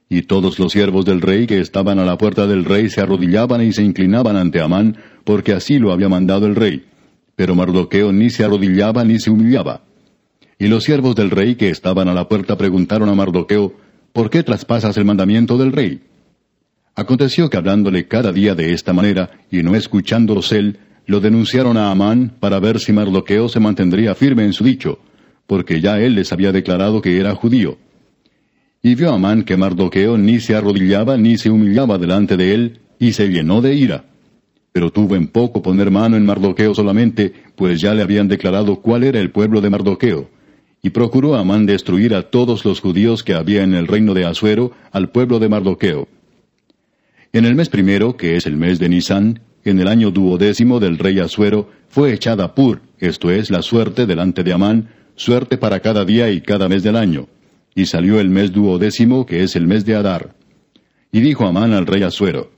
Y 0.07 0.21
todos 0.21 0.59
los 0.59 0.71
siervos 0.71 1.05
del 1.05 1.21
rey 1.21 1.47
que 1.47 1.59
estaban 1.59 1.97
a 1.97 2.05
la 2.05 2.19
puerta 2.19 2.45
del 2.45 2.65
rey 2.65 2.87
se 2.87 3.01
arrodillaban 3.01 3.63
y 3.63 3.73
se 3.73 3.81
inclinaban 3.81 4.37
ante 4.37 4.61
Amán, 4.61 4.95
porque 5.23 5.53
así 5.53 5.79
lo 5.79 5.91
había 5.91 6.07
mandado 6.07 6.45
el 6.45 6.55
rey. 6.55 6.85
Pero 7.35 7.55
Mardoqueo 7.55 8.11
ni 8.11 8.29
se 8.29 8.43
arrodillaba 8.43 9.03
ni 9.05 9.17
se 9.19 9.31
humillaba. 9.31 9.81
Y 10.59 10.67
los 10.67 10.83
siervos 10.83 11.15
del 11.15 11.31
rey 11.31 11.55
que 11.55 11.71
estaban 11.71 12.09
a 12.09 12.13
la 12.13 12.29
puerta 12.29 12.55
preguntaron 12.59 13.09
a 13.09 13.15
Mardoqueo, 13.15 13.73
¿por 14.13 14.29
qué 14.29 14.43
traspasas 14.43 14.95
el 14.97 15.05
mandamiento 15.05 15.57
del 15.57 15.71
rey? 15.71 15.99
Aconteció 16.93 17.49
que 17.49 17.57
hablándole 17.57 18.07
cada 18.07 18.31
día 18.31 18.53
de 18.53 18.71
esta 18.71 18.93
manera, 18.93 19.31
y 19.49 19.63
no 19.63 19.73
escuchándolos 19.73 20.51
él, 20.51 20.77
lo 21.07 21.21
denunciaron 21.21 21.75
a 21.75 21.89
Amán 21.89 22.33
para 22.39 22.59
ver 22.59 22.79
si 22.79 22.93
Mardoqueo 22.93 23.49
se 23.49 23.59
mantendría 23.59 24.13
firme 24.13 24.45
en 24.45 24.53
su 24.53 24.63
dicho, 24.63 24.99
porque 25.47 25.81
ya 25.81 25.99
él 25.99 26.15
les 26.15 26.31
había 26.31 26.51
declarado 26.51 27.01
que 27.01 27.19
era 27.19 27.35
judío. 27.35 27.77
Y 28.81 28.95
vio 28.95 29.11
Amán 29.13 29.43
que 29.43 29.57
Mardoqueo 29.57 30.17
ni 30.17 30.39
se 30.39 30.55
arrodillaba 30.55 31.17
ni 31.17 31.37
se 31.37 31.49
humillaba 31.49 31.97
delante 31.97 32.37
de 32.37 32.53
él, 32.53 32.79
y 32.99 33.13
se 33.13 33.27
llenó 33.29 33.61
de 33.61 33.75
ira. 33.75 34.05
Pero 34.71 34.91
tuvo 34.91 35.15
en 35.15 35.27
poco 35.27 35.61
poner 35.61 35.89
mano 35.89 36.17
en 36.17 36.25
Mardoqueo 36.25 36.75
solamente, 36.75 37.33
pues 37.55 37.81
ya 37.81 37.93
le 37.93 38.01
habían 38.01 38.27
declarado 38.27 38.81
cuál 38.81 39.03
era 39.03 39.19
el 39.19 39.31
pueblo 39.31 39.61
de 39.61 39.69
Mardoqueo. 39.69 40.29
Y 40.81 40.91
procuró 40.91 41.35
Amán 41.35 41.65
destruir 41.65 42.13
a 42.13 42.23
todos 42.23 42.63
los 42.63 42.79
judíos 42.79 43.23
que 43.23 43.33
había 43.33 43.63
en 43.63 43.73
el 43.73 43.87
reino 43.87 44.13
de 44.13 44.25
Asuero, 44.25 44.71
al 44.91 45.09
pueblo 45.09 45.39
de 45.39 45.49
Mardoqueo. 45.49 46.07
En 47.33 47.45
el 47.45 47.55
mes 47.55 47.69
primero, 47.69 48.17
que 48.17 48.35
es 48.35 48.45
el 48.45 48.55
mes 48.55 48.79
de 48.79 48.89
Nisan, 48.89 49.39
en 49.63 49.79
el 49.79 49.87
año 49.87 50.11
duodécimo 50.11 50.79
del 50.79 50.99
rey 50.99 51.19
Asuero, 51.19 51.69
fue 51.89 52.13
echada 52.13 52.53
Pur, 52.53 52.81
esto 52.99 53.31
es, 53.31 53.49
la 53.49 53.61
suerte 53.61 54.05
delante 54.05 54.43
de 54.43 54.53
Amán, 54.53 54.89
suerte 55.15 55.57
para 55.57 55.79
cada 55.79 56.05
día 56.05 56.29
y 56.29 56.41
cada 56.41 56.69
mes 56.69 56.83
del 56.83 56.95
año. 56.95 57.27
Y 57.73 57.87
salió 57.87 58.19
el 58.19 58.29
mes 58.29 58.51
duodécimo, 58.51 59.25
que 59.25 59.43
es 59.43 59.55
el 59.55 59.67
mes 59.67 59.85
de 59.85 59.95
Adar. 59.95 60.35
Y 61.11 61.19
dijo 61.19 61.45
Amán 61.45 61.73
al 61.73 61.85
rey 61.85 62.03
Asuero, 62.03 62.51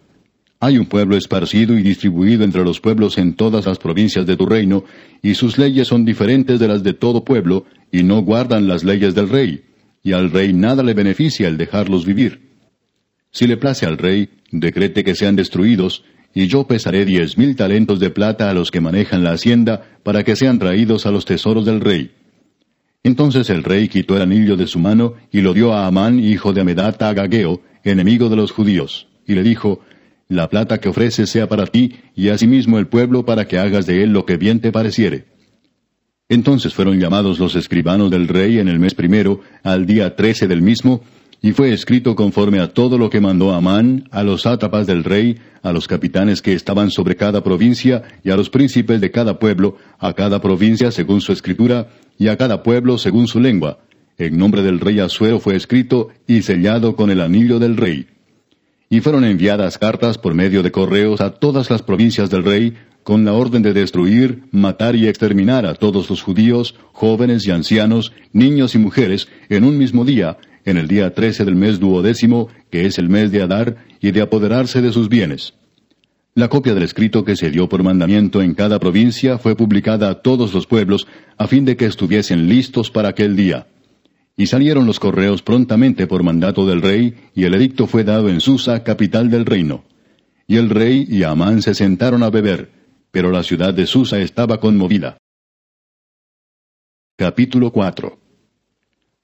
Hay 0.59 0.77
un 0.77 0.85
pueblo 0.85 1.15
esparcido 1.15 1.77
y 1.77 1.83
distribuido 1.83 2.43
entre 2.43 2.63
los 2.63 2.79
pueblos 2.79 3.17
en 3.17 3.35
todas 3.35 3.65
las 3.65 3.77
provincias 3.77 4.25
de 4.25 4.35
tu 4.35 4.45
reino, 4.45 4.83
y 5.21 5.35
sus 5.35 5.57
leyes 5.57 5.87
son 5.87 6.05
diferentes 6.05 6.59
de 6.59 6.67
las 6.67 6.83
de 6.83 6.93
todo 6.93 7.23
pueblo, 7.23 7.65
y 7.91 8.03
no 8.03 8.21
guardan 8.21 8.67
las 8.67 8.83
leyes 8.83 9.15
del 9.15 9.29
rey, 9.29 9.63
y 10.03 10.13
al 10.13 10.31
rey 10.31 10.53
nada 10.53 10.83
le 10.83 10.93
beneficia 10.93 11.47
el 11.47 11.57
dejarlos 11.57 12.05
vivir. 12.05 12.47
Si 13.31 13.45
le 13.45 13.57
place 13.57 13.85
al 13.85 13.97
rey, 13.97 14.29
decrete 14.51 15.03
que 15.03 15.15
sean 15.15 15.35
destruidos, 15.35 16.03
y 16.33 16.47
yo 16.47 16.65
pesaré 16.67 17.05
diez 17.05 17.37
mil 17.37 17.55
talentos 17.55 17.99
de 17.99 18.09
plata 18.09 18.49
a 18.49 18.53
los 18.53 18.71
que 18.71 18.81
manejan 18.81 19.23
la 19.23 19.31
hacienda, 19.31 19.83
para 20.03 20.23
que 20.23 20.35
sean 20.35 20.59
traídos 20.59 21.05
a 21.05 21.11
los 21.11 21.25
tesoros 21.25 21.65
del 21.65 21.81
rey. 21.81 22.11
Entonces 23.07 23.49
el 23.49 23.63
rey 23.63 23.87
quitó 23.87 24.17
el 24.17 24.23
anillo 24.23 24.57
de 24.57 24.67
su 24.67 24.79
mano 24.79 25.13
y 25.31 25.39
lo 25.39 25.53
dio 25.53 25.71
a 25.71 25.87
Amán, 25.87 26.19
hijo 26.19 26.51
de 26.51 26.59
Amedata 26.59 27.07
Agageo, 27.07 27.61
enemigo 27.85 28.27
de 28.27 28.35
los 28.35 28.51
judíos, 28.51 29.07
y 29.25 29.33
le 29.33 29.43
dijo, 29.43 29.79
La 30.27 30.49
plata 30.49 30.79
que 30.81 30.89
ofreces 30.89 31.29
sea 31.29 31.47
para 31.47 31.67
ti, 31.67 31.95
y 32.15 32.27
asimismo 32.27 32.79
el 32.79 32.87
pueblo 32.87 33.23
para 33.23 33.47
que 33.47 33.59
hagas 33.59 33.85
de 33.85 34.03
él 34.03 34.11
lo 34.11 34.25
que 34.25 34.35
bien 34.35 34.59
te 34.59 34.73
pareciere. 34.73 35.23
Entonces 36.27 36.73
fueron 36.73 36.99
llamados 36.99 37.39
los 37.39 37.55
escribanos 37.55 38.11
del 38.11 38.27
rey 38.27 38.59
en 38.59 38.67
el 38.67 38.77
mes 38.77 38.93
primero, 38.93 39.39
al 39.63 39.85
día 39.85 40.17
trece 40.17 40.45
del 40.49 40.61
mismo, 40.61 41.01
y 41.41 41.51
fue 41.51 41.71
escrito 41.71 42.15
conforme 42.15 42.59
a 42.59 42.73
todo 42.73 42.97
lo 42.97 43.09
que 43.09 43.21
mandó 43.21 43.53
Amán, 43.53 44.07
a 44.11 44.23
los 44.23 44.41
sátrapas 44.41 44.87
del 44.87 45.03
rey, 45.03 45.37
a 45.61 45.71
los 45.71 45.87
capitanes 45.87 46.41
que 46.41 46.53
estaban 46.53 46.89
sobre 46.89 47.15
cada 47.15 47.43
provincia, 47.43 48.03
y 48.23 48.31
a 48.31 48.35
los 48.35 48.49
príncipes 48.49 49.01
de 49.01 49.11
cada 49.11 49.37
pueblo, 49.37 49.77
a 49.99 50.13
cada 50.13 50.41
provincia 50.41 50.91
según 50.91 51.21
su 51.21 51.31
escritura, 51.31 51.89
y 52.17 52.29
a 52.29 52.37
cada 52.37 52.63
pueblo 52.63 52.97
según 52.97 53.27
su 53.27 53.39
lengua. 53.39 53.79
En 54.17 54.37
nombre 54.37 54.63
del 54.63 54.79
rey 54.79 54.99
Asuero 54.99 55.39
fue 55.39 55.55
escrito 55.55 56.09
y 56.25 56.41
sellado 56.41 56.95
con 56.95 57.11
el 57.11 57.21
anillo 57.21 57.59
del 57.59 57.77
rey. 57.77 58.07
Y 58.89 59.01
fueron 59.01 59.23
enviadas 59.23 59.77
cartas 59.77 60.17
por 60.17 60.33
medio 60.33 60.63
de 60.63 60.71
correos 60.71 61.21
a 61.21 61.31
todas 61.31 61.69
las 61.69 61.83
provincias 61.83 62.29
del 62.31 62.43
rey, 62.43 62.73
con 63.03 63.23
la 63.23 63.33
orden 63.33 63.61
de 63.61 63.73
destruir, 63.73 64.43
matar 64.51 64.95
y 64.95 65.07
exterminar 65.07 65.65
a 65.65 65.75
todos 65.75 66.09
los 66.09 66.21
judíos, 66.21 66.75
jóvenes 66.93 67.45
y 67.45 67.51
ancianos, 67.51 68.11
niños 68.33 68.75
y 68.75 68.79
mujeres, 68.79 69.27
en 69.49 69.63
un 69.63 69.77
mismo 69.77 70.03
día, 70.03 70.37
en 70.67 70.75
el 70.75 70.89
día 70.89 71.13
trece 71.13 71.45
del 71.45 71.55
mes 71.55 71.79
duodécimo, 71.79 72.49
que 72.69 72.85
es 72.85 72.97
el 72.97 73.07
mes 73.07 73.31
de 73.31 73.41
Adar, 73.41 73.77
y 74.01 74.11
de 74.11 74.21
apoderarse 74.21 74.81
de 74.81 74.91
sus 74.91 75.07
bienes. 75.07 75.53
La 76.35 76.49
copia 76.49 76.73
del 76.73 76.83
escrito 76.83 77.23
que 77.23 77.37
se 77.37 77.49
dio 77.49 77.69
por 77.69 77.83
mandamiento 77.83 78.41
en 78.41 78.53
cada 78.53 78.77
provincia 78.77 79.37
fue 79.37 79.55
publicada 79.55 80.09
a 80.09 80.15
todos 80.15 80.53
los 80.53 80.67
pueblos, 80.67 81.07
a 81.37 81.47
fin 81.47 81.63
de 81.63 81.77
que 81.77 81.85
estuviesen 81.85 82.49
listos 82.49 82.91
para 82.91 83.09
aquel 83.09 83.37
día. 83.37 83.67
Y 84.35 84.47
salieron 84.47 84.85
los 84.85 84.99
correos 84.99 85.41
prontamente 85.41 86.05
por 86.05 86.21
mandato 86.21 86.67
del 86.67 86.81
rey, 86.81 87.15
y 87.33 87.45
el 87.45 87.53
edicto 87.53 87.87
fue 87.87 88.03
dado 88.03 88.27
en 88.27 88.41
Susa, 88.41 88.83
capital 88.83 89.29
del 89.29 89.45
reino. 89.45 89.85
Y 90.47 90.57
el 90.57 90.69
rey 90.69 91.07
y 91.09 91.23
Amán 91.23 91.61
se 91.61 91.75
sentaron 91.75 92.23
a 92.23 92.29
beber, 92.29 92.71
pero 93.09 93.31
la 93.31 93.43
ciudad 93.43 93.73
de 93.73 93.87
Susa 93.87 94.19
estaba 94.19 94.59
conmovida. 94.59 95.17
Capítulo 97.15 97.71
4 97.71 98.26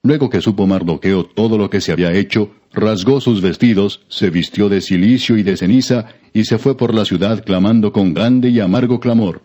Luego 0.06 0.30
que 0.30 0.42
supo 0.42 0.68
Mardoqueo 0.68 1.24
todo 1.24 1.58
lo 1.58 1.70
que 1.70 1.80
se 1.80 1.94
había 1.94 2.12
hecho, 2.12 2.52
rasgó 2.74 3.22
sus 3.22 3.42
vestidos, 3.42 4.02
se 4.10 4.30
vistió 4.30 4.68
de 4.68 4.82
cilicio 4.82 5.38
y 5.38 5.44
de 5.44 5.56
ceniza, 5.56 6.08
y 6.34 6.44
se 6.44 6.58
fue 6.58 6.76
por 6.76 6.94
la 6.94 7.06
ciudad 7.06 7.42
clamando 7.46 7.94
con 7.94 8.14
grande 8.14 8.50
y 8.50 8.60
amargo 8.60 9.00
clamor. 9.00 9.44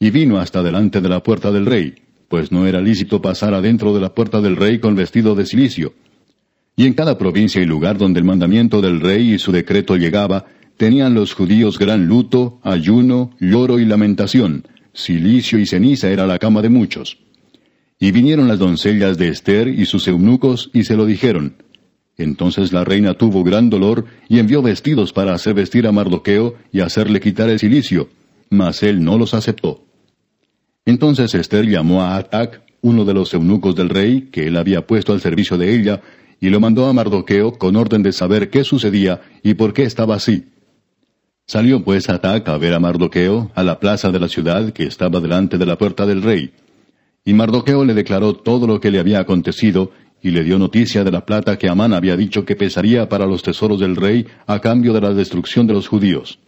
Y 0.00 0.08
vino 0.10 0.38
hasta 0.38 0.62
delante 0.62 1.02
de 1.02 1.10
la 1.10 1.22
puerta 1.22 1.52
del 1.52 1.66
rey, 1.66 1.94
pues 2.28 2.50
no 2.50 2.66
era 2.66 2.80
lícito 2.80 3.20
pasar 3.20 3.52
adentro 3.52 3.92
de 3.92 4.00
la 4.00 4.14
puerta 4.14 4.40
del 4.40 4.56
rey 4.56 4.78
con 4.78 4.94
vestido 4.94 5.34
de 5.34 5.44
cilicio. 5.44 5.92
Y 6.74 6.86
en 6.86 6.94
cada 6.94 7.18
provincia 7.18 7.60
y 7.60 7.66
lugar 7.66 7.98
donde 7.98 8.20
el 8.20 8.24
mandamiento 8.24 8.80
del 8.80 9.00
rey 9.00 9.34
y 9.34 9.38
su 9.38 9.52
decreto 9.52 9.96
llegaba, 9.96 10.46
tenían 10.78 11.12
los 11.12 11.34
judíos 11.34 11.78
gran 11.78 12.06
luto, 12.06 12.60
ayuno, 12.62 13.32
lloro 13.40 13.78
y 13.78 13.84
lamentación, 13.84 14.64
cilicio 14.94 15.58
y 15.58 15.66
ceniza 15.66 16.08
era 16.08 16.26
la 16.26 16.38
cama 16.38 16.62
de 16.62 16.70
muchos. 16.70 17.18
Y 17.98 18.12
vinieron 18.12 18.48
las 18.48 18.58
doncellas 18.58 19.16
de 19.18 19.28
Esther 19.28 19.68
y 19.68 19.86
sus 19.86 20.06
eunucos 20.08 20.70
y 20.74 20.84
se 20.84 20.96
lo 20.96 21.06
dijeron. 21.06 21.56
Entonces 22.18 22.72
la 22.72 22.84
reina 22.84 23.14
tuvo 23.14 23.44
gran 23.44 23.68
dolor 23.70 24.06
y 24.28 24.38
envió 24.38 24.62
vestidos 24.62 25.12
para 25.12 25.34
hacer 25.34 25.54
vestir 25.54 25.86
a 25.86 25.92
Mardoqueo 25.92 26.54
y 26.72 26.80
hacerle 26.80 27.20
quitar 27.20 27.48
el 27.50 27.58
cilicio, 27.58 28.08
mas 28.50 28.82
él 28.82 29.04
no 29.04 29.18
los 29.18 29.34
aceptó. 29.34 29.84
Entonces 30.84 31.34
Esther 31.34 31.66
llamó 31.66 32.02
a 32.02 32.16
Atac, 32.16 32.62
uno 32.80 33.04
de 33.04 33.14
los 33.14 33.34
eunucos 33.34 33.74
del 33.74 33.88
rey, 33.88 34.28
que 34.30 34.46
él 34.46 34.56
había 34.56 34.86
puesto 34.86 35.12
al 35.12 35.20
servicio 35.20 35.58
de 35.58 35.74
ella, 35.74 36.00
y 36.40 36.50
lo 36.50 36.60
mandó 36.60 36.86
a 36.86 36.92
Mardoqueo 36.92 37.52
con 37.52 37.76
orden 37.76 38.02
de 38.02 38.12
saber 38.12 38.50
qué 38.50 38.62
sucedía 38.62 39.20
y 39.42 39.54
por 39.54 39.72
qué 39.72 39.82
estaba 39.82 40.14
así. 40.14 40.44
Salió 41.46 41.82
pues 41.84 42.08
Atac 42.08 42.48
a 42.48 42.58
ver 42.58 42.74
a 42.74 42.80
Mardoqueo 42.80 43.50
a 43.54 43.62
la 43.62 43.78
plaza 43.78 44.10
de 44.10 44.20
la 44.20 44.28
ciudad 44.28 44.72
que 44.72 44.84
estaba 44.84 45.20
delante 45.20 45.58
de 45.58 45.66
la 45.66 45.78
puerta 45.78 46.06
del 46.06 46.22
rey. 46.22 46.52
Y 47.26 47.34
Mardoqueo 47.34 47.84
le 47.84 47.92
declaró 47.92 48.34
todo 48.34 48.68
lo 48.68 48.80
que 48.80 48.92
le 48.92 49.00
había 49.00 49.18
acontecido, 49.18 49.90
y 50.22 50.30
le 50.30 50.44
dio 50.44 50.58
noticia 50.58 51.02
de 51.02 51.10
la 51.10 51.26
plata 51.26 51.58
que 51.58 51.68
Amán 51.68 51.92
había 51.92 52.16
dicho 52.16 52.44
que 52.44 52.54
pesaría 52.54 53.08
para 53.08 53.26
los 53.26 53.42
tesoros 53.42 53.80
del 53.80 53.96
rey 53.96 54.26
a 54.46 54.60
cambio 54.60 54.92
de 54.92 55.00
la 55.00 55.12
destrucción 55.12 55.66
de 55.66 55.74
los 55.74 55.88
judíos. 55.88 56.38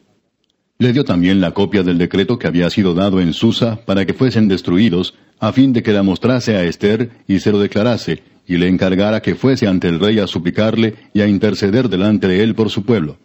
Le 0.79 0.93
dio 0.93 1.05
también 1.05 1.41
la 1.41 1.51
copia 1.51 1.83
del 1.83 1.99
decreto 1.99 2.39
que 2.39 2.47
había 2.47 2.71
sido 2.71 2.95
dado 2.95 3.21
en 3.21 3.33
Susa 3.33 3.81
para 3.85 4.07
que 4.07 4.15
fuesen 4.15 4.47
destruidos, 4.47 5.15
a 5.41 5.53
fin 5.53 5.73
de 5.73 5.83
que 5.83 5.93
la 5.93 6.05
mostrase 6.05 6.55
a 6.55 6.63
Esther 6.63 7.11
y 7.27 7.41
se 7.41 7.51
lo 7.51 7.59
declarase, 7.59 8.23
y 8.47 8.57
le 8.57 8.69
encargara 8.69 9.21
que 9.21 9.35
fuese 9.35 9.67
ante 9.67 9.89
el 9.89 9.99
rey 9.99 10.21
a 10.21 10.29
suplicarle 10.29 10.95
y 11.13 11.23
a 11.23 11.27
interceder 11.27 11.89
delante 11.89 12.29
de 12.29 12.45
él 12.45 12.55
por 12.55 12.71
su 12.71 12.85
pueblo. 12.85 13.19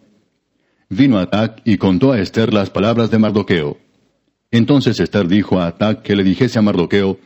Vino 0.88 1.20
Atac 1.20 1.62
y 1.64 1.76
contó 1.76 2.10
a 2.10 2.20
Esther 2.20 2.52
las 2.52 2.70
palabras 2.70 3.12
de 3.12 3.18
Mardoqueo. 3.18 3.78
Entonces 4.50 4.98
Esther 4.98 5.28
dijo 5.28 5.60
a 5.60 5.68
Atac 5.68 6.02
que 6.02 6.16
le 6.16 6.24
dijese 6.24 6.58
a 6.58 6.62
Mardoqueo, 6.62 7.18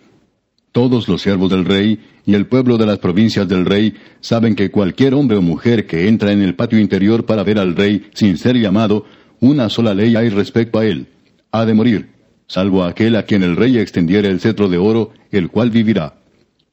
todos 0.72 1.08
los 1.08 1.22
siervos 1.22 1.50
del 1.50 1.64
rey 1.64 2.00
y 2.26 2.34
el 2.34 2.46
pueblo 2.46 2.76
de 2.76 2.86
las 2.86 2.98
provincias 2.98 3.48
del 3.48 3.64
rey 3.64 3.94
saben 4.20 4.54
que 4.54 4.70
cualquier 4.70 5.14
hombre 5.14 5.36
o 5.36 5.42
mujer 5.42 5.86
que 5.86 6.08
entra 6.08 6.32
en 6.32 6.42
el 6.42 6.54
patio 6.54 6.78
interior 6.78 7.24
para 7.24 7.42
ver 7.42 7.58
al 7.58 7.74
rey 7.74 8.08
sin 8.14 8.36
ser 8.36 8.56
llamado, 8.56 9.06
una 9.40 9.68
sola 9.70 9.94
ley 9.94 10.14
hay 10.16 10.28
respecto 10.28 10.78
a 10.78 10.84
él. 10.84 11.06
Ha 11.52 11.64
de 11.64 11.74
morir, 11.74 12.10
salvo 12.46 12.84
aquel 12.84 13.16
a 13.16 13.22
quien 13.24 13.42
el 13.42 13.56
rey 13.56 13.78
extendiere 13.78 14.28
el 14.28 14.40
cetro 14.40 14.68
de 14.68 14.78
oro, 14.78 15.12
el 15.30 15.48
cual 15.48 15.70
vivirá. 15.70 16.18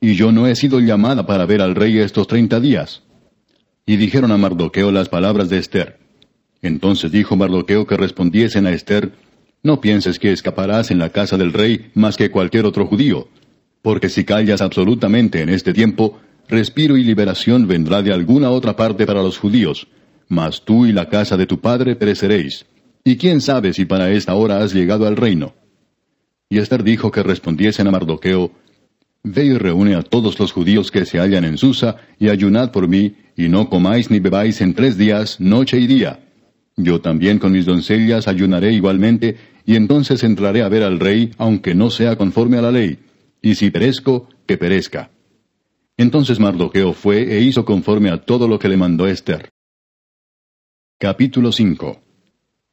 Y 0.01 0.15
yo 0.15 0.31
no 0.31 0.45
he 0.45 0.55
sido 0.55 0.79
llamada 0.79 1.25
para 1.25 1.45
ver 1.45 1.61
al 1.61 1.75
rey 1.75 1.97
estos 1.99 2.27
treinta 2.27 2.59
días. 2.59 3.03
Y 3.85 3.95
dijeron 3.95 4.31
a 4.31 4.37
Mardoqueo 4.37 4.91
las 4.91 5.09
palabras 5.09 5.49
de 5.49 5.59
Esther. 5.59 5.99
Entonces 6.61 7.11
dijo 7.11 7.35
Mardoqueo 7.35 7.87
que 7.87 7.95
respondiesen 7.95 8.65
a 8.65 8.71
Esther, 8.71 9.13
No 9.63 9.79
pienses 9.79 10.19
que 10.19 10.31
escaparás 10.31 10.91
en 10.91 10.99
la 10.99 11.09
casa 11.09 11.37
del 11.37 11.53
rey 11.53 11.91
más 11.93 12.17
que 12.17 12.29
cualquier 12.29 12.65
otro 12.65 12.85
judío 12.87 13.29
porque 13.85 14.09
si 14.09 14.23
callas 14.23 14.61
absolutamente 14.61 15.43
en 15.43 15.49
este 15.49 15.71
tiempo, 15.71 16.19
respiro 16.49 16.97
y 16.97 17.03
liberación 17.03 17.67
vendrá 17.67 18.01
de 18.01 18.11
alguna 18.11 18.49
otra 18.49 18.75
parte 18.75 19.05
para 19.05 19.21
los 19.21 19.37
judíos, 19.37 19.87
mas 20.27 20.65
tú 20.65 20.87
y 20.87 20.91
la 20.91 21.07
casa 21.07 21.37
de 21.37 21.45
tu 21.45 21.59
padre 21.59 21.95
pereceréis. 21.95 22.65
Y 23.03 23.17
quién 23.17 23.41
sabe 23.41 23.73
si 23.73 23.85
para 23.85 24.09
esta 24.09 24.33
hora 24.33 24.63
has 24.63 24.73
llegado 24.73 25.05
al 25.05 25.15
reino. 25.15 25.53
Y 26.49 26.57
Esther 26.57 26.83
dijo 26.83 27.11
que 27.11 27.21
respondiesen 27.21 27.85
a 27.85 27.91
Mardoqueo, 27.91 28.49
Ve 29.21 29.45
y 29.45 29.53
reúne 29.55 29.93
a 29.93 30.01
todos 30.01 30.39
los 30.39 30.51
judíos 30.51 30.89
que 30.89 31.05
se 31.05 31.19
hallan 31.19 31.45
en 31.45 31.59
Susa, 31.59 31.97
y 32.17 32.29
ayunad 32.29 32.71
por 32.71 32.87
mí, 32.87 33.13
y 33.37 33.49
no 33.49 33.69
comáis 33.69 34.09
ni 34.09 34.19
bebáis 34.19 34.61
en 34.61 34.73
tres 34.73 34.97
días, 34.97 35.39
noche 35.39 35.79
y 35.79 35.85
día. 35.85 36.21
Yo 36.75 37.01
también 37.01 37.37
con 37.37 37.51
mis 37.51 37.67
doncellas 37.67 38.27
ayunaré 38.27 38.73
igualmente, 38.73 39.37
y 39.63 39.75
entonces 39.75 40.23
entraré 40.23 40.63
a 40.63 40.69
ver 40.69 40.81
al 40.81 40.99
rey, 40.99 41.29
aunque 41.37 41.75
no 41.75 41.91
sea 41.91 42.15
conforme 42.15 42.57
a 42.57 42.63
la 42.63 42.71
ley 42.71 43.04
y 43.45 43.53
si 43.53 43.69
perezco, 43.69 44.27
que 44.47 44.57
perezca. 44.57 45.11
Entonces 45.97 46.39
Mardoqueo 46.39 46.93
fue 46.93 47.37
e 47.37 47.41
hizo 47.41 47.63
conforme 47.63 48.09
a 48.09 48.17
todo 48.17 48.47
lo 48.47 48.57
que 48.57 48.67
le 48.67 48.75
mandó 48.75 49.05
Esther. 49.07 49.49
Capítulo 50.97 51.51
5 51.51 52.01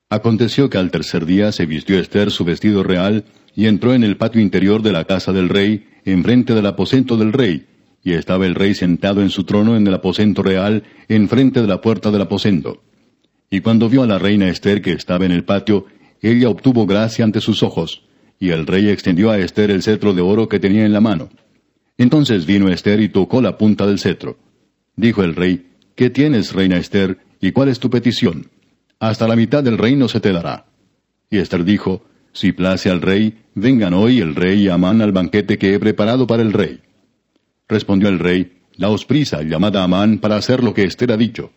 Aconteció 0.08 0.70
que 0.70 0.78
al 0.78 0.90
tercer 0.90 1.26
día 1.26 1.52
se 1.52 1.66
vistió 1.66 1.98
Esther 1.98 2.30
su 2.30 2.44
vestido 2.44 2.82
real 2.82 3.26
y 3.54 3.66
entró 3.66 3.92
en 3.92 4.02
el 4.02 4.16
patio 4.16 4.40
interior 4.40 4.80
de 4.80 4.92
la 4.92 5.04
casa 5.04 5.34
del 5.34 5.50
rey, 5.50 5.88
enfrente 6.06 6.54
del 6.54 6.64
aposento 6.64 7.18
del 7.18 7.34
rey, 7.34 7.66
y 8.02 8.14
estaba 8.14 8.46
el 8.46 8.54
rey 8.54 8.74
sentado 8.74 9.20
en 9.20 9.28
su 9.28 9.44
trono 9.44 9.76
en 9.76 9.86
el 9.86 9.92
aposento 9.92 10.42
real, 10.42 10.84
enfrente 11.06 11.60
de 11.60 11.68
la 11.68 11.82
puerta 11.82 12.10
del 12.10 12.22
aposento. 12.22 12.82
Y 13.50 13.60
cuando 13.60 13.90
vio 13.90 14.04
a 14.04 14.06
la 14.06 14.18
reina 14.18 14.48
Esther 14.48 14.80
que 14.80 14.92
estaba 14.92 15.26
en 15.26 15.32
el 15.32 15.44
patio, 15.44 15.84
ella 16.22 16.48
obtuvo 16.48 16.86
gracia 16.86 17.26
ante 17.26 17.42
sus 17.42 17.62
ojos, 17.62 18.04
y 18.38 18.50
el 18.50 18.66
rey 18.66 18.88
extendió 18.88 19.30
a 19.30 19.38
Esther 19.38 19.70
el 19.70 19.82
cetro 19.82 20.14
de 20.14 20.22
oro 20.22 20.48
que 20.48 20.60
tenía 20.60 20.84
en 20.84 20.92
la 20.92 21.00
mano. 21.00 21.28
Entonces 21.98 22.46
vino 22.46 22.68
Esther 22.68 23.00
y 23.00 23.08
tocó 23.08 23.40
la 23.40 23.58
punta 23.58 23.86
del 23.86 23.98
cetro. 23.98 24.38
Dijo 24.96 25.22
el 25.22 25.34
rey, 25.34 25.68
¿Qué 25.94 26.10
tienes, 26.10 26.52
reina 26.52 26.78
Esther, 26.78 27.18
y 27.40 27.52
cuál 27.52 27.68
es 27.68 27.78
tu 27.78 27.90
petición? 27.90 28.50
Hasta 28.98 29.28
la 29.28 29.36
mitad 29.36 29.62
del 29.62 29.78
reino 29.78 30.08
se 30.08 30.20
te 30.20 30.32
dará. 30.32 30.66
Y 31.30 31.38
Esther 31.38 31.64
dijo, 31.64 32.04
Si 32.32 32.52
place 32.52 32.90
al 32.90 33.02
rey, 33.02 33.38
vengan 33.54 33.94
hoy 33.94 34.20
el 34.20 34.34
rey 34.34 34.62
y 34.62 34.68
Amán 34.68 35.02
al 35.02 35.12
banquete 35.12 35.58
que 35.58 35.74
he 35.74 35.78
preparado 35.78 36.26
para 36.26 36.42
el 36.42 36.52
rey. 36.52 36.80
Respondió 37.68 38.08
el 38.08 38.18
rey, 38.18 38.58
Daos 38.78 39.04
prisa, 39.04 39.42
llamad 39.42 39.76
a 39.76 39.84
Amán 39.84 40.18
para 40.18 40.36
hacer 40.36 40.64
lo 40.64 40.72
que 40.72 40.84
Esther 40.84 41.12
ha 41.12 41.16
dicho. 41.16 41.52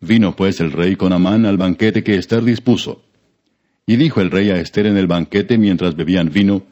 Vino 0.00 0.36
pues 0.36 0.60
el 0.60 0.72
rey 0.72 0.96
con 0.96 1.12
Amán 1.12 1.46
al 1.46 1.56
banquete 1.56 2.04
que 2.04 2.16
Esther 2.16 2.44
dispuso. 2.44 3.02
Y 3.86 3.96
dijo 3.96 4.20
el 4.20 4.30
rey 4.30 4.50
a 4.50 4.60
Esther 4.60 4.86
en 4.86 4.96
el 4.96 5.06
banquete 5.06 5.58
mientras 5.58 5.96
bebían 5.96 6.30
vino, 6.30 6.62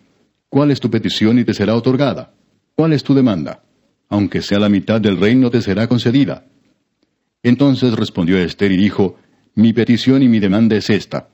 ¿Cuál 0.49 0.71
es 0.71 0.81
tu 0.81 0.91
petición 0.91 1.39
y 1.39 1.45
te 1.45 1.55
será 1.55 1.75
otorgada? 1.75 2.35
¿Cuál 2.75 2.93
es 2.93 3.03
tu 3.03 3.15
demanda? 3.15 3.63
Aunque 4.11 4.43
sea 4.43 4.59
la 4.59 4.69
mitad 4.69 5.01
del 5.01 5.19
reino 5.19 5.51
te 5.51 5.63
será 5.63 5.87
concedida. 5.87 6.45
Entonces 7.43 7.95
respondió 7.95 8.39
Esther 8.39 8.71
y 8.71 8.77
dijo, 8.77 9.17
Mi 9.55 9.73
petición 9.73 10.23
y 10.23 10.29
mi 10.29 10.41
demanda 10.41 10.77
es 10.77 10.91
esta. 10.91 11.29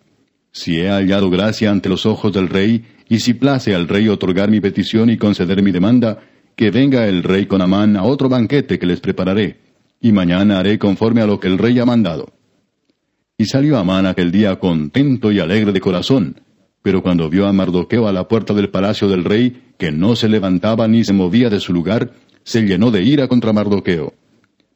Si 0.52 0.78
he 0.78 0.88
hallado 0.88 1.30
gracia 1.30 1.70
ante 1.70 1.88
los 1.88 2.06
ojos 2.06 2.32
del 2.32 2.48
rey, 2.48 2.84
y 3.08 3.18
si 3.18 3.34
place 3.34 3.74
al 3.74 3.88
rey 3.88 4.08
otorgar 4.08 4.50
mi 4.50 4.60
petición 4.60 5.10
y 5.10 5.16
conceder 5.16 5.64
mi 5.64 5.72
demanda, 5.72 6.20
que 6.54 6.70
venga 6.70 7.08
el 7.08 7.24
rey 7.24 7.46
con 7.46 7.60
Amán 7.60 7.96
a 7.96 8.04
otro 8.04 8.28
banquete 8.28 8.78
que 8.78 8.86
les 8.86 9.00
prepararé, 9.00 9.58
y 10.00 10.12
mañana 10.12 10.60
haré 10.60 10.78
conforme 10.78 11.22
a 11.22 11.26
lo 11.26 11.40
que 11.40 11.48
el 11.48 11.58
rey 11.58 11.78
ha 11.80 11.84
mandado. 11.84 12.37
Y 13.40 13.44
salió 13.44 13.78
Amán 13.78 14.04
aquel 14.04 14.32
día 14.32 14.58
contento 14.58 15.30
y 15.30 15.38
alegre 15.38 15.70
de 15.70 15.80
corazón. 15.80 16.40
Pero 16.82 17.04
cuando 17.04 17.30
vio 17.30 17.46
a 17.46 17.52
Mardoqueo 17.52 18.08
a 18.08 18.12
la 18.12 18.26
puerta 18.26 18.52
del 18.52 18.68
palacio 18.68 19.06
del 19.06 19.22
rey, 19.22 19.62
que 19.78 19.92
no 19.92 20.16
se 20.16 20.28
levantaba 20.28 20.88
ni 20.88 21.04
se 21.04 21.12
movía 21.12 21.48
de 21.48 21.60
su 21.60 21.72
lugar, 21.72 22.10
se 22.42 22.62
llenó 22.62 22.90
de 22.90 23.04
ira 23.04 23.28
contra 23.28 23.52
Mardoqueo. 23.52 24.12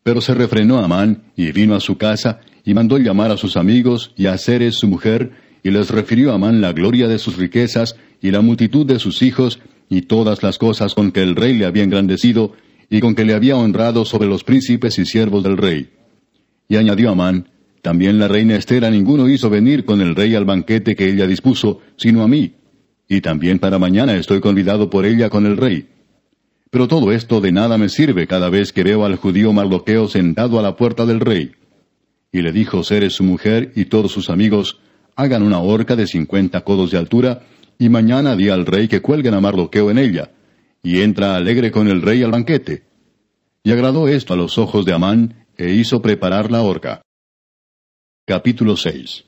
Pero 0.05 0.21
se 0.21 0.35
refrenó 0.35 0.79
Amán, 0.79 1.25
y 1.35 1.51
vino 1.51 1.75
a 1.75 1.81
su 1.81 1.99
casa, 1.99 2.39
y 2.65 2.73
mandó 2.73 2.99
llamar 2.99 3.33
a 3.33 3.37
sus 3.37 3.57
amigos 3.57 4.13
y 4.17 4.27
a 4.27 4.39
Ceres 4.39 4.77
su 4.77 4.87
mujer, 4.87 5.33
y 5.65 5.73
les 5.73 5.91
refirió 5.91 6.31
a 6.31 6.37
Amán 6.37 6.61
la 6.61 6.73
gloria 6.73 7.09
de 7.09 7.19
sus 7.19 7.37
riquezas, 7.39 7.97
y 8.21 8.31
la 8.31 8.43
multitud 8.43 8.87
de 8.87 9.01
sus 9.01 9.23
hijos, 9.23 9.59
y 9.89 10.03
todas 10.03 10.45
las 10.45 10.59
cosas 10.59 10.95
con 10.95 11.11
que 11.11 11.23
el 11.23 11.35
rey 11.35 11.55
le 11.55 11.67
había 11.67 11.83
engrandecido, 11.83 12.53
y 12.89 13.01
con 13.01 13.17
que 13.17 13.25
le 13.25 13.35
había 13.35 13.57
honrado 13.57 14.05
sobre 14.05 14.29
los 14.29 14.45
príncipes 14.45 15.01
y 15.01 15.05
siervos 15.05 15.43
del 15.43 15.57
rey. 15.57 15.91
Y 16.69 16.77
añadió 16.77 17.11
Amán, 17.11 17.49
También 17.83 18.21
la 18.21 18.29
reina 18.29 18.55
Esther 18.55 18.85
a 18.85 18.91
ninguno 18.91 19.29
hizo 19.29 19.51
venir 19.51 19.85
con 19.85 20.01
el 20.01 20.15
rey 20.15 20.37
al 20.37 20.45
banquete 20.45 20.95
que 20.95 21.11
ella 21.11 21.27
dispuso, 21.27 21.81
sino 21.97 22.23
a 22.23 22.29
mí. 22.29 22.55
Y 23.09 23.21
también 23.21 23.59
para 23.59 23.81
mañana 23.81 24.15
estoy 24.15 24.41
convidado 24.41 24.89
por 24.89 25.05
ella 25.05 25.29
con 25.29 25.47
el 25.47 25.57
rey. 25.57 25.89
Pero 26.71 26.87
todo 26.87 27.13
esto 27.13 27.41
de 27.41 27.51
nada 27.51 27.77
me 27.79 27.89
sirve 27.89 28.29
cada 28.29 28.49
vez 28.49 28.73
que 28.73 28.85
veo 28.85 29.05
al 29.05 29.17
judío 29.17 29.53
Mardoqueo 29.53 30.09
sentado 30.09 30.61
a 30.61 30.63
la 30.63 30.77
puerta 30.77 31.05
del 31.07 31.21
rey. 31.21 31.53
Y 32.31 32.41
le 32.41 32.53
dijo 32.53 32.85
Ceres 32.85 33.15
su 33.15 33.25
mujer 33.25 33.73
y 33.75 33.87
todos 33.87 34.13
sus 34.13 34.31
amigos, 34.31 34.79
hagan 35.17 35.43
una 35.43 35.59
horca 35.59 35.97
de 35.97 36.07
cincuenta 36.07 36.63
codos 36.63 36.93
de 36.93 36.99
altura, 36.99 37.43
y 37.79 37.89
mañana 37.89 38.37
di 38.37 38.49
al 38.49 38.65
rey 38.65 38.87
que 38.87 39.03
cuelguen 39.03 39.35
a 39.35 39.41
Mardoqueo 39.41 39.91
en 39.91 39.99
ella, 39.99 40.31
y 40.83 41.01
entra 41.01 41.35
alegre 41.35 41.73
con 41.73 41.89
el 41.89 42.01
rey 42.01 42.23
al 42.23 42.31
banquete. 42.31 42.85
Y 43.65 43.73
agradó 43.73 44.09
esto 44.09 44.33
a 44.33 44.37
los 44.37 44.57
ojos 44.57 44.87
de 44.87 44.95
Amán, 44.95 45.47
e 45.59 45.75
hizo 45.75 46.01
preparar 46.01 46.51
la 46.51 46.63
horca. 46.63 47.03
Capítulo 48.25 48.77
6 48.77 49.25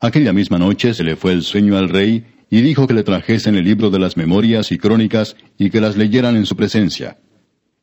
Aquella 0.00 0.32
misma 0.32 0.58
noche 0.58 0.92
se 0.92 1.04
le 1.04 1.14
fue 1.14 1.30
el 1.30 1.42
sueño 1.42 1.76
al 1.76 1.88
rey, 1.88 2.24
y 2.50 2.60
dijo 2.60 2.88
que 2.88 2.94
le 2.94 3.04
trajesen 3.04 3.54
el 3.54 3.64
libro 3.64 3.90
de 3.90 4.00
las 4.00 4.16
memorias 4.16 4.72
y 4.72 4.78
crónicas, 4.78 5.36
y 5.56 5.70
que 5.70 5.80
las 5.80 5.96
leyeran 5.96 6.34
en 6.34 6.44
su 6.44 6.56
presencia. 6.56 7.18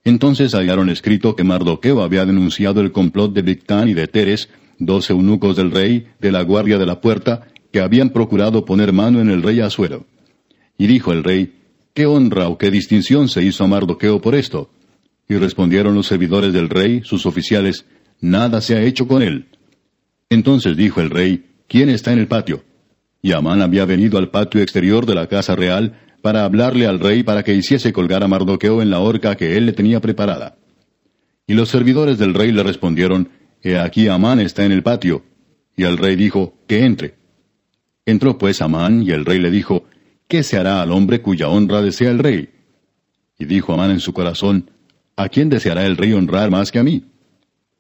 Entonces 0.04 0.54
hallaron 0.54 0.90
escrito 0.90 1.38
que 1.38 1.46
Mardoqueo 1.46 2.02
había 2.02 2.26
denunciado 2.26 2.82
el 2.82 2.92
complot 2.92 3.32
de 3.32 3.44
Victán 3.44 3.88
y 3.88 3.94
de 3.94 4.08
Teres, 4.08 4.50
dos 4.78 5.10
eunucos 5.10 5.56
del 5.56 5.72
rey, 5.72 6.08
de 6.20 6.34
la 6.34 6.42
guardia 6.42 6.78
de 6.78 6.86
la 6.86 7.00
puerta, 7.00 7.48
que 7.72 7.80
habían 7.80 8.10
procurado 8.10 8.66
poner 8.66 8.92
mano 8.92 9.22
en 9.22 9.30
el 9.30 9.42
rey 9.42 9.62
Asuero. 9.62 10.06
Y 10.78 10.88
dijo 10.88 11.14
el 11.14 11.24
rey, 11.24 11.54
¿qué 11.94 12.08
honra 12.08 12.50
o 12.50 12.58
qué 12.58 12.72
distinción 12.72 13.30
se 13.30 13.42
hizo 13.42 13.64
a 13.64 13.68
Mardoqueo 13.68 14.20
por 14.20 14.36
esto? 14.36 14.70
Y 15.30 15.36
respondieron 15.38 15.96
los 15.96 16.08
servidores 16.08 16.52
del 16.52 16.68
rey, 16.68 17.04
sus 17.06 17.26
oficiales, 17.26 17.86
nada 18.20 18.60
se 18.60 18.76
ha 18.76 18.82
hecho 18.82 19.08
con 19.08 19.22
él. 19.22 19.46
Entonces 20.30 20.78
dijo 20.78 21.02
el 21.02 21.10
rey, 21.10 21.46
¿quién 21.68 21.90
está 21.90 22.14
en 22.14 22.20
el 22.20 22.28
patio? 22.28 22.64
Y 23.22 23.34
Amán 23.34 23.62
había 23.62 23.86
venido 23.86 24.18
al 24.18 24.30
patio 24.30 24.62
exterior 24.62 25.06
de 25.06 25.16
la 25.16 25.28
casa 25.28 25.56
real 25.56 26.00
para 26.22 26.46
hablarle 26.46 26.86
al 26.86 27.00
rey 27.00 27.24
para 27.24 27.44
que 27.44 27.56
hiciese 27.56 27.92
colgar 27.92 28.24
a 28.24 28.28
Mardoqueo 28.28 28.82
en 28.82 28.90
la 28.90 29.00
horca 29.00 29.36
que 29.36 29.58
él 29.58 29.66
le 29.66 29.74
tenía 29.74 30.00
preparada. 30.00 30.58
Y 31.48 31.54
los 31.54 31.70
servidores 31.70 32.18
del 32.18 32.34
rey 32.34 32.52
le 32.52 32.64
respondieron, 32.64 33.30
He 33.62 33.78
aquí 33.78 34.08
Amán 34.08 34.40
está 34.40 34.66
en 34.66 34.72
el 34.72 34.84
patio. 34.84 35.24
Y 35.76 35.84
el 35.84 35.98
rey 35.98 36.16
dijo, 36.16 36.54
Que 36.68 36.86
entre. 36.86 37.16
Entró 38.06 38.38
pues 38.38 38.62
Amán, 38.62 39.04
y 39.04 39.12
el 39.12 39.26
rey 39.26 39.40
le 39.40 39.50
dijo, 39.50 39.86
¿Qué 40.28 40.44
se 40.44 40.58
hará 40.58 40.82
al 40.82 40.92
hombre 40.92 41.22
cuya 41.22 41.50
honra 41.50 41.82
desea 41.82 42.12
el 42.12 42.20
rey? 42.20 42.50
Y 43.40 43.46
dijo 43.46 43.74
Amán 43.74 43.92
en 43.92 44.00
su 44.00 44.14
corazón, 44.14 44.70
¿A 45.16 45.28
quién 45.28 45.50
deseará 45.50 45.86
el 45.86 45.98
rey 45.98 46.14
honrar 46.14 46.52
más 46.52 46.72
que 46.72 46.80
a 46.80 46.84
mí? 46.84 47.04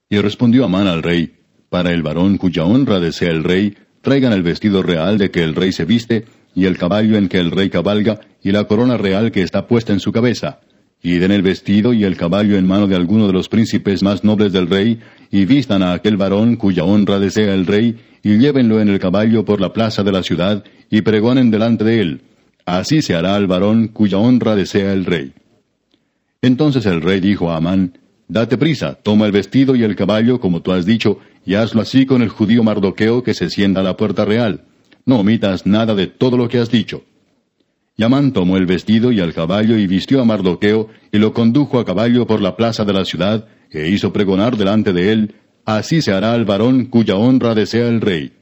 Y 0.09 0.17
respondió 0.17 0.65
Amán 0.65 0.87
al 0.87 1.03
rey, 1.03 1.38
Para 1.69 1.91
el 1.91 2.01
varón 2.01 2.37
cuya 2.37 2.65
honra 2.65 2.99
desea 2.99 3.29
el 3.29 3.43
rey, 3.43 3.75
traigan 4.01 4.33
el 4.33 4.43
vestido 4.43 4.81
real 4.81 5.17
de 5.17 5.29
que 5.29 5.43
el 5.43 5.55
rey 5.55 5.71
se 5.71 5.85
viste, 5.85 6.25
y 6.55 6.65
el 6.65 6.77
caballo 6.77 7.15
en 7.17 7.29
que 7.29 7.39
el 7.39 7.51
rey 7.51 7.69
cabalga, 7.69 8.21
y 8.43 8.51
la 8.51 8.63
corona 8.63 8.97
real 8.97 9.31
que 9.31 9.43
está 9.43 9.67
puesta 9.67 9.93
en 9.93 9.99
su 9.99 10.11
cabeza. 10.11 10.59
Y 11.01 11.19
den 11.19 11.31
el 11.31 11.43
vestido 11.43 11.93
y 11.93 12.03
el 12.03 12.17
caballo 12.17 12.57
en 12.57 12.67
mano 12.67 12.87
de 12.87 12.95
alguno 12.95 13.27
de 13.27 13.33
los 13.33 13.47
príncipes 13.49 14.01
más 14.01 14.23
nobles 14.23 14.51
del 14.51 14.67
rey, 14.67 14.99
y 15.31 15.45
vistan 15.45 15.83
a 15.83 15.93
aquel 15.93 16.17
varón 16.17 16.55
cuya 16.55 16.83
honra 16.83 17.19
desea 17.19 17.53
el 17.53 17.67
rey, 17.67 17.97
y 18.23 18.37
llévenlo 18.37 18.81
en 18.81 18.89
el 18.89 18.99
caballo 18.99 19.45
por 19.45 19.61
la 19.61 19.71
plaza 19.71 20.03
de 20.03 20.11
la 20.11 20.23
ciudad, 20.23 20.63
y 20.89 21.01
pregonen 21.01 21.51
delante 21.51 21.83
de 21.83 22.01
él. 22.01 22.21
Así 22.65 23.01
se 23.01 23.15
hará 23.15 23.35
al 23.35 23.47
varón 23.47 23.89
cuya 23.89 24.17
honra 24.17 24.55
desea 24.55 24.91
el 24.91 25.05
rey. 25.05 25.33
Entonces 26.41 26.85
el 26.85 27.01
rey 27.01 27.19
dijo 27.19 27.51
a 27.51 27.57
Amán, 27.57 27.93
Date 28.27 28.59
prisa, 28.59 28.93
toma 28.93 29.25
el 29.25 29.31
vestido 29.31 29.75
y 29.75 29.83
el 29.83 29.95
caballo, 29.95 30.39
como 30.39 30.61
tú 30.61 30.71
has 30.71 30.85
dicho, 30.85 31.17
y 31.49 31.55
hazlo 31.55 31.81
así 31.81 32.05
con 32.05 32.21
el 32.21 32.29
judío 32.29 32.61
Mardoqueo 32.61 33.23
que 33.23 33.33
se 33.33 33.49
sienta 33.49 33.79
a 33.79 33.83
la 33.83 33.97
puerta 33.97 34.23
real. 34.23 34.65
No 35.07 35.21
omitas 35.21 35.65
nada 35.65 35.95
de 35.95 36.05
todo 36.05 36.37
lo 36.37 36.47
que 36.47 36.59
has 36.59 36.69
dicho. 36.69 37.05
Y 37.97 38.03
Amán 38.03 38.33
tomó 38.33 38.55
el 38.55 38.67
vestido 38.67 39.11
y 39.11 39.19
el 39.19 39.33
caballo 39.33 39.75
y 39.75 39.87
vistió 39.87 40.21
a 40.21 40.25
Mardoqueo, 40.25 40.89
y 41.11 41.17
lo 41.17 41.33
condujo 41.33 41.79
a 41.79 41.85
caballo 41.85 42.27
por 42.27 42.39
la 42.39 42.55
plaza 42.55 42.85
de 42.85 42.93
la 42.93 43.03
ciudad, 43.03 43.47
e 43.71 43.89
hizo 43.89 44.13
pregonar 44.13 44.57
delante 44.57 44.93
de 44.93 45.11
él, 45.11 45.35
Así 45.65 46.03
se 46.03 46.11
hará 46.11 46.33
al 46.33 46.45
varón 46.45 46.85
cuya 46.85 47.15
honra 47.15 47.55
desea 47.55 47.87
el 47.87 47.99
rey. 47.99 48.33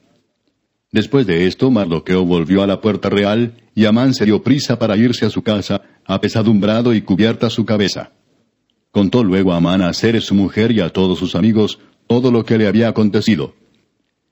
Después 0.91 1.25
de 1.25 1.47
esto, 1.47 1.71
Mardoqueo 1.71 2.25
volvió 2.25 2.61
a 2.61 2.67
la 2.67 2.81
puerta 2.81 3.09
real, 3.09 3.53
y 3.73 3.85
Amán 3.85 4.15
se 4.15 4.25
dio 4.25 4.43
prisa 4.43 4.77
para 4.79 4.97
irse 4.97 5.25
a 5.25 5.29
su 5.29 5.43
casa, 5.43 5.81
apesadumbrado 6.05 6.93
y 6.93 7.01
cubierta 7.03 7.49
su 7.49 7.63
cabeza. 7.65 8.11
Contó 8.91 9.23
luego 9.23 9.53
Amán 9.53 9.81
a 9.81 9.93
Ceres 9.93 10.25
su 10.25 10.35
mujer 10.35 10.73
y 10.73 10.81
a 10.81 10.89
todos 10.89 11.19
sus 11.19 11.35
amigos 11.35 11.79
todo 12.07 12.31
lo 12.31 12.45
que 12.45 12.57
le 12.57 12.67
había 12.67 12.87
acontecido. 12.87 13.53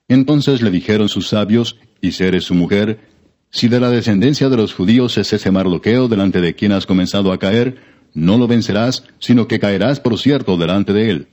Entonces 0.08 0.62
le 0.62 0.72
dijeron 0.72 1.10
sus 1.10 1.28
sabios, 1.28 1.78
y 2.02 2.12
Ceres 2.12 2.46
su 2.46 2.54
mujer, 2.54 3.00
Si 3.52 3.70
de 3.70 3.80
la 3.80 3.90
descendencia 3.90 4.50
de 4.50 4.58
los 4.58 4.74
judíos 4.74 5.18
es 5.18 5.32
ese 5.32 5.50
Mardoqueo 5.50 6.10
delante 6.10 6.42
de 6.42 6.56
quien 6.56 6.74
has 6.74 6.86
comenzado 6.86 7.32
a 7.32 7.40
caer, 7.40 7.78
no 8.14 8.38
lo 8.38 8.48
vencerás, 8.48 9.04
sino 9.20 9.48
que 9.48 9.60
caerás 9.60 10.00
por 10.00 10.18
cierto 10.20 10.58
delante 10.58 10.92
de 10.92 11.10
él. 11.10 11.28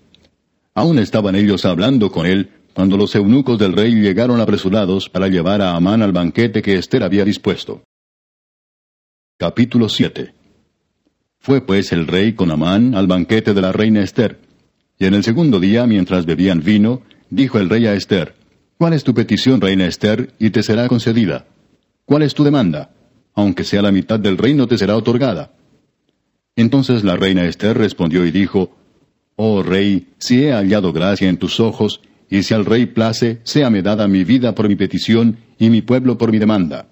Aún 0.74 0.98
estaban 0.98 1.35
ellos 1.35 1.64
hablando 1.64 2.12
con 2.12 2.26
él, 2.26 2.50
cuando 2.74 2.96
los 2.96 3.14
eunucos 3.14 3.59
del 3.59 3.72
rey 3.72 3.94
llegaron 3.94 4.40
apresurados 4.40 5.09
para 5.09 5.28
llevar 5.28 5.61
a 5.62 5.74
Amán 5.74 6.02
al 6.02 6.12
banquete 6.12 6.62
que 6.62 6.76
Esther 6.76 7.02
había 7.02 7.24
dispuesto. 7.24 7.83
Capítulo 9.38 9.88
7 9.88 10.33
Fue 11.40 11.61
pues 11.66 11.92
el 11.92 12.07
rey 12.07 12.33
con 12.35 12.50
Amán 12.50 12.94
al 12.94 13.07
banquete 13.07 13.52
de 13.55 13.61
la 13.61 13.72
reina 13.72 14.02
Esther. 14.02 14.38
Y 15.02 15.06
en 15.06 15.14
el 15.14 15.24
segundo 15.24 15.58
día, 15.58 15.84
mientras 15.84 16.26
bebían 16.26 16.62
vino, 16.62 17.02
dijo 17.28 17.58
el 17.58 17.68
rey 17.68 17.86
a 17.86 17.94
Esther, 17.94 18.36
¿Cuál 18.78 18.92
es 18.92 19.02
tu 19.02 19.12
petición, 19.12 19.60
reina 19.60 19.84
Esther, 19.84 20.32
y 20.38 20.50
te 20.50 20.62
será 20.62 20.86
concedida? 20.86 21.44
¿Cuál 22.04 22.22
es 22.22 22.34
tu 22.34 22.44
demanda? 22.44 22.92
Aunque 23.34 23.64
sea 23.64 23.82
la 23.82 23.90
mitad 23.90 24.20
del 24.20 24.38
reino 24.38 24.68
te 24.68 24.78
será 24.78 24.94
otorgada. 24.94 25.50
Entonces 26.54 27.02
la 27.02 27.16
reina 27.16 27.44
Esther 27.46 27.76
respondió 27.76 28.24
y 28.24 28.30
dijo, 28.30 28.76
Oh 29.34 29.64
rey, 29.64 30.06
si 30.18 30.44
he 30.44 30.52
hallado 30.52 30.92
gracia 30.92 31.28
en 31.28 31.36
tus 31.36 31.58
ojos, 31.58 32.00
y 32.30 32.44
si 32.44 32.54
al 32.54 32.64
rey 32.64 32.86
place, 32.86 33.40
séame 33.42 33.82
dada 33.82 34.06
mi 34.06 34.22
vida 34.22 34.54
por 34.54 34.68
mi 34.68 34.76
petición 34.76 35.38
y 35.58 35.68
mi 35.68 35.82
pueblo 35.82 36.16
por 36.16 36.30
mi 36.30 36.38
demanda. 36.38 36.86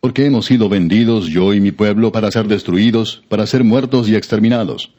Porque 0.00 0.26
hemos 0.26 0.46
sido 0.46 0.68
vendidos 0.68 1.28
yo 1.28 1.54
y 1.54 1.60
mi 1.60 1.70
pueblo 1.70 2.10
para 2.10 2.32
ser 2.32 2.48
destruidos, 2.48 3.22
para 3.28 3.46
ser 3.46 3.62
muertos 3.62 4.08
y 4.08 4.16
exterminados. 4.16 4.92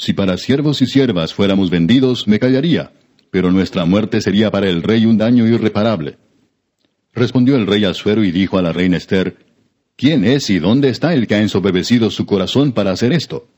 Si 0.00 0.14
para 0.14 0.38
siervos 0.38 0.80
y 0.80 0.86
siervas 0.86 1.34
fuéramos 1.34 1.68
vendidos, 1.68 2.26
me 2.26 2.38
callaría, 2.38 2.90
pero 3.30 3.52
nuestra 3.52 3.84
muerte 3.84 4.22
sería 4.22 4.50
para 4.50 4.66
el 4.66 4.82
rey 4.82 5.04
un 5.04 5.18
daño 5.18 5.46
irreparable. 5.46 6.16
Respondió 7.12 7.54
el 7.56 7.66
rey 7.66 7.84
Asuero 7.84 8.24
y 8.24 8.30
dijo 8.30 8.56
a 8.56 8.62
la 8.62 8.72
reina 8.72 8.96
Esther, 8.96 9.36
¿Quién 9.96 10.24
es 10.24 10.48
y 10.48 10.58
dónde 10.58 10.88
está 10.88 11.12
el 11.12 11.26
que 11.26 11.34
ha 11.34 11.42
ensoberbecido 11.42 12.10
su 12.10 12.24
corazón 12.24 12.72
para 12.72 12.92
hacer 12.92 13.12
esto? 13.12 13.48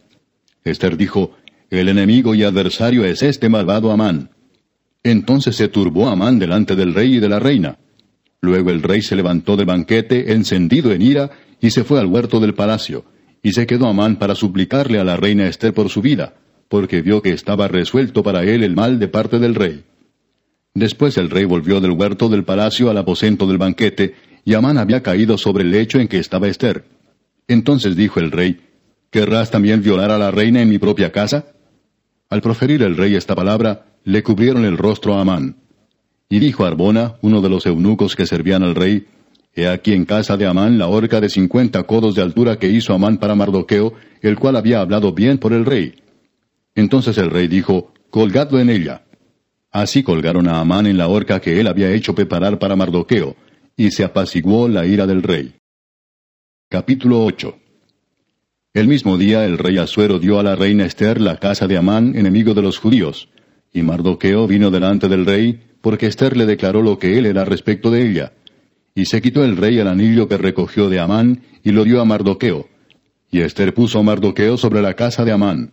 Esther 0.65 0.97
dijo, 0.97 1.37
el 1.71 1.89
enemigo 1.89 2.35
y 2.35 2.43
adversario 2.43 3.05
es 3.05 3.23
este 3.23 3.49
malvado 3.49 3.93
Amán. 3.93 4.31
Entonces 5.05 5.55
se 5.55 5.69
turbó 5.69 6.09
Amán 6.09 6.41
delante 6.41 6.75
del 6.75 6.93
rey 6.93 7.19
y 7.19 7.21
de 7.21 7.29
la 7.29 7.39
reina. 7.39 7.79
Luego 8.41 8.71
el 8.71 8.83
rey 8.83 9.01
se 9.01 9.15
levantó 9.15 9.57
del 9.57 9.67
banquete, 9.67 10.33
encendido 10.33 10.91
en 10.91 11.03
ira, 11.03 11.31
y 11.61 11.71
se 11.71 11.85
fue 11.85 12.01
al 12.01 12.07
huerto 12.07 12.41
del 12.41 12.55
palacio, 12.55 13.05
y 13.43 13.53
se 13.53 13.67
quedó 13.67 13.87
Amán 13.87 14.17
para 14.17 14.35
suplicarle 14.35 14.99
a 14.99 15.05
la 15.05 15.17
reina 15.17 15.49
Esther 15.49 15.75
por 15.75 15.89
su 15.89 16.01
vida, 16.01 16.35
porque 16.69 17.03
vio 17.03 17.23
que 17.23 17.33
estaba 17.33 17.69
resuelto 17.69 18.23
para 18.23 18.45
él 18.45 18.63
el 18.63 18.75
mal 18.75 18.99
de 18.99 19.09
parte 19.09 19.39
del 19.39 19.55
rey. 19.55 19.85
Después 20.75 21.19
el 21.19 21.29
rey 21.29 21.45
volvió 21.45 21.81
del 21.81 21.91
huerto 21.91 22.29
del 22.29 22.45
palacio 22.45 22.89
al 22.89 22.99
aposento 22.99 23.47
del 23.47 23.59
banquete, 23.59 24.15
y 24.45 24.55
Amán 24.55 24.79
había 24.79 25.03
caído 25.03 25.39
sobre 25.39 25.65
el 25.65 25.71
lecho 25.71 25.99
en 25.99 26.09
que 26.09 26.19
estaba 26.19 26.49
Esther. 26.49 26.85
Entonces 27.47 27.97
dijo 27.97 28.21
el 28.21 28.31
rey, 28.31 28.61
¿Querrás 29.13 29.51
también 29.51 29.83
violar 29.83 30.11
a 30.11 30.17
la 30.17 30.31
reina 30.31 30.63
en 30.63 30.71
mi 30.71 30.79
propia 30.79 31.13
casa? 31.13 31.49
Al 32.31 32.41
proferir 32.41 32.83
el 32.83 32.97
rey 32.97 33.15
esta 33.15 33.35
palabra, 33.35 33.85
le 34.05 34.23
cubrieron 34.23 34.65
el 34.65 34.79
rostro 34.79 35.15
a 35.15 35.21
Amán. 35.21 35.57
Y 36.31 36.39
dijo 36.39 36.65
Arbona, 36.65 37.17
uno 37.21 37.43
de 37.43 37.51
los 37.51 37.67
eunucos 37.67 38.17
que 38.17 38.25
servían 38.25 38.63
al 38.63 38.75
rey, 38.75 39.07
He 39.55 39.69
aquí 39.69 39.93
en 39.93 40.05
casa 40.05 40.37
de 40.37 40.47
Amán 40.47 40.79
la 40.79 40.88
horca 40.88 41.21
de 41.21 41.29
cincuenta 41.29 41.83
codos 41.83 42.15
de 42.15 42.23
altura 42.23 42.59
que 42.59 42.69
hizo 42.69 42.95
Amán 42.95 43.19
para 43.19 43.35
Mardoqueo, 43.35 43.95
el 44.21 44.38
cual 44.38 44.57
había 44.57 44.81
hablado 44.81 45.12
bien 45.12 45.38
por 45.38 45.53
el 45.53 45.65
rey. 45.65 45.95
Entonces 46.75 47.19
el 47.19 47.31
rey 47.31 47.49
dijo, 47.49 47.93
Colgadlo 48.11 48.61
en 48.61 48.71
ella. 48.71 49.05
Así 49.71 50.03
colgaron 50.03 50.49
a 50.49 50.61
Amán 50.61 50.87
en 50.87 50.99
la 50.99 51.09
horca 51.09 51.41
que 51.41 51.61
él 51.61 51.67
había 51.67 51.91
hecho 51.91 52.15
preparar 52.15 52.59
para 52.59 52.77
Mardoqueo, 52.77 53.37
y 53.77 53.91
se 53.91 54.05
apaciguó 54.05 54.69
la 54.69 54.87
ira 54.87 55.07
del 55.07 55.23
rey. 55.23 55.55
Capítulo 56.69 57.25
8 57.25 57.62
el 58.75 58.88
mismo 58.88 59.19
día 59.19 59.45
el 59.45 59.59
rey 59.59 59.77
Asuero 59.77 60.19
dio 60.19 60.38
a 60.38 60.43
la 60.43 60.57
reina 60.57 60.87
Esther 60.87 61.21
la 61.21 61.37
casa 61.37 61.69
de 61.69 61.77
Amán, 61.77 62.17
enemigo 62.17 62.55
de 62.55 62.62
los 62.62 62.79
judíos. 62.79 63.29
Y 63.71 63.83
Mardoqueo 63.83 64.47
vino 64.47 64.71
delante 64.71 65.11
del 65.11 65.27
rey, 65.27 65.61
porque 65.83 66.07
Esther 66.07 66.38
le 66.38 66.47
declaró 66.47 66.81
lo 66.81 66.99
que 66.99 67.19
él 67.19 67.27
era 67.27 67.45
respecto 67.45 67.91
de 67.91 68.09
ella. 68.09 68.33
Y 68.95 69.07
se 69.07 69.23
quitó 69.23 69.45
el 69.45 69.57
rey 69.57 69.79
el 69.79 69.89
anillo 69.89 70.29
que 70.29 70.37
recogió 70.37 70.89
de 70.89 71.01
Amán, 71.01 71.43
y 71.65 71.73
lo 71.73 71.85
dio 71.85 72.01
a 72.01 72.05
Mardoqueo. 72.05 72.69
Y 73.31 73.41
Esther 73.41 73.73
puso 73.73 73.99
a 73.99 74.03
Mardoqueo 74.03 74.57
sobre 74.57 74.83
la 74.83 74.95
casa 74.95 75.25
de 75.25 75.33
Amán. 75.33 75.73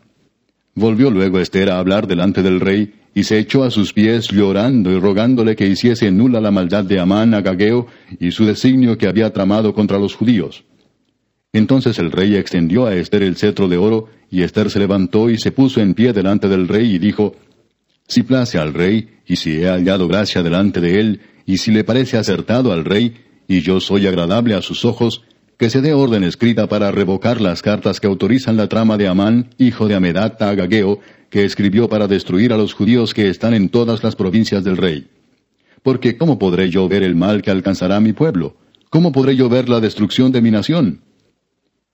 Volvió 0.76 1.12
luego 1.12 1.40
Esther 1.40 1.70
a 1.70 1.80
hablar 1.80 2.08
delante 2.08 2.42
del 2.42 2.60
rey, 2.60 2.94
y 3.14 3.24
se 3.24 3.40
echó 3.40 3.64
a 3.64 3.72
sus 3.72 3.92
pies 3.92 4.30
llorando 4.30 4.92
y 4.92 5.00
rogándole 5.00 5.56
que 5.56 5.68
hiciese 5.68 6.12
nula 6.12 6.40
la 6.40 6.52
maldad 6.52 6.86
de 6.86 7.00
Amán 7.00 7.34
Agageo 7.34 7.88
y 8.20 8.32
su 8.32 8.46
designio 8.46 8.98
que 8.98 9.08
había 9.08 9.34
tramado 9.34 9.74
contra 9.74 9.98
los 9.98 10.16
judíos. 10.16 10.64
Entonces 11.52 11.98
el 11.98 12.12
rey 12.12 12.36
extendió 12.36 12.86
a 12.86 12.96
Esther 12.96 13.24
el 13.24 13.36
cetro 13.36 13.68
de 13.68 13.78
oro, 13.78 14.08
y 14.30 14.44
Esther 14.44 14.70
se 14.70 14.80
levantó 14.80 15.30
y 15.30 15.38
se 15.38 15.52
puso 15.52 15.82
en 15.82 15.96
pie 15.96 16.14
delante 16.14 16.48
del 16.48 16.68
rey 16.68 16.96
y 16.96 17.00
dijo, 17.00 17.36
Si 18.08 18.22
place 18.24 18.60
al 18.60 18.74
rey, 18.74 19.10
y 19.26 19.36
si 19.36 19.60
he 19.60 19.68
hallado 19.68 20.08
gracia 20.08 20.44
delante 20.44 20.80
de 20.80 21.00
él, 21.00 21.22
y 21.50 21.58
si 21.58 21.72
le 21.72 21.84
parece 21.84 22.16
acertado 22.16 22.72
al 22.72 22.86
rey, 22.86 23.16
y 23.48 23.62
yo 23.62 23.80
soy 23.80 24.06
agradable 24.06 24.54
a 24.54 24.62
sus 24.62 24.86
ojos, 24.86 25.24
que 25.58 25.72
se 25.72 25.82
dé 25.82 25.94
orden 25.94 26.24
escrita 26.24 26.70
para 26.70 26.92
revocar 26.92 27.42
las 27.42 27.64
cartas 27.64 28.00
que 28.00 28.06
autorizan 28.06 28.56
la 28.56 28.70
trama 28.70 28.98
de 28.98 29.08
Amán, 29.08 29.50
hijo 29.58 29.88
de 29.88 29.96
Amedata 29.96 30.52
Agageo, 30.52 31.00
que 31.32 31.46
escribió 31.46 31.90
para 31.90 32.06
destruir 32.06 32.54
a 32.54 32.58
los 32.58 32.76
judíos 32.76 33.16
que 33.16 33.30
están 33.30 33.56
en 33.56 33.70
todas 33.70 34.04
las 34.04 34.16
provincias 34.16 34.64
del 34.64 34.78
rey. 34.78 35.08
Porque 35.82 36.20
¿cómo 36.20 36.38
podré 36.38 36.70
yo 36.70 36.88
ver 36.88 37.02
el 37.02 37.16
mal 37.16 37.42
que 37.42 37.50
alcanzará 37.50 38.00
mi 38.00 38.14
pueblo? 38.14 38.56
¿Cómo 38.92 39.12
podré 39.12 39.36
yo 39.36 39.50
ver 39.50 39.70
la 39.70 39.80
destrucción 39.80 40.32
de 40.32 40.44
mi 40.44 40.52
nación? 40.52 41.02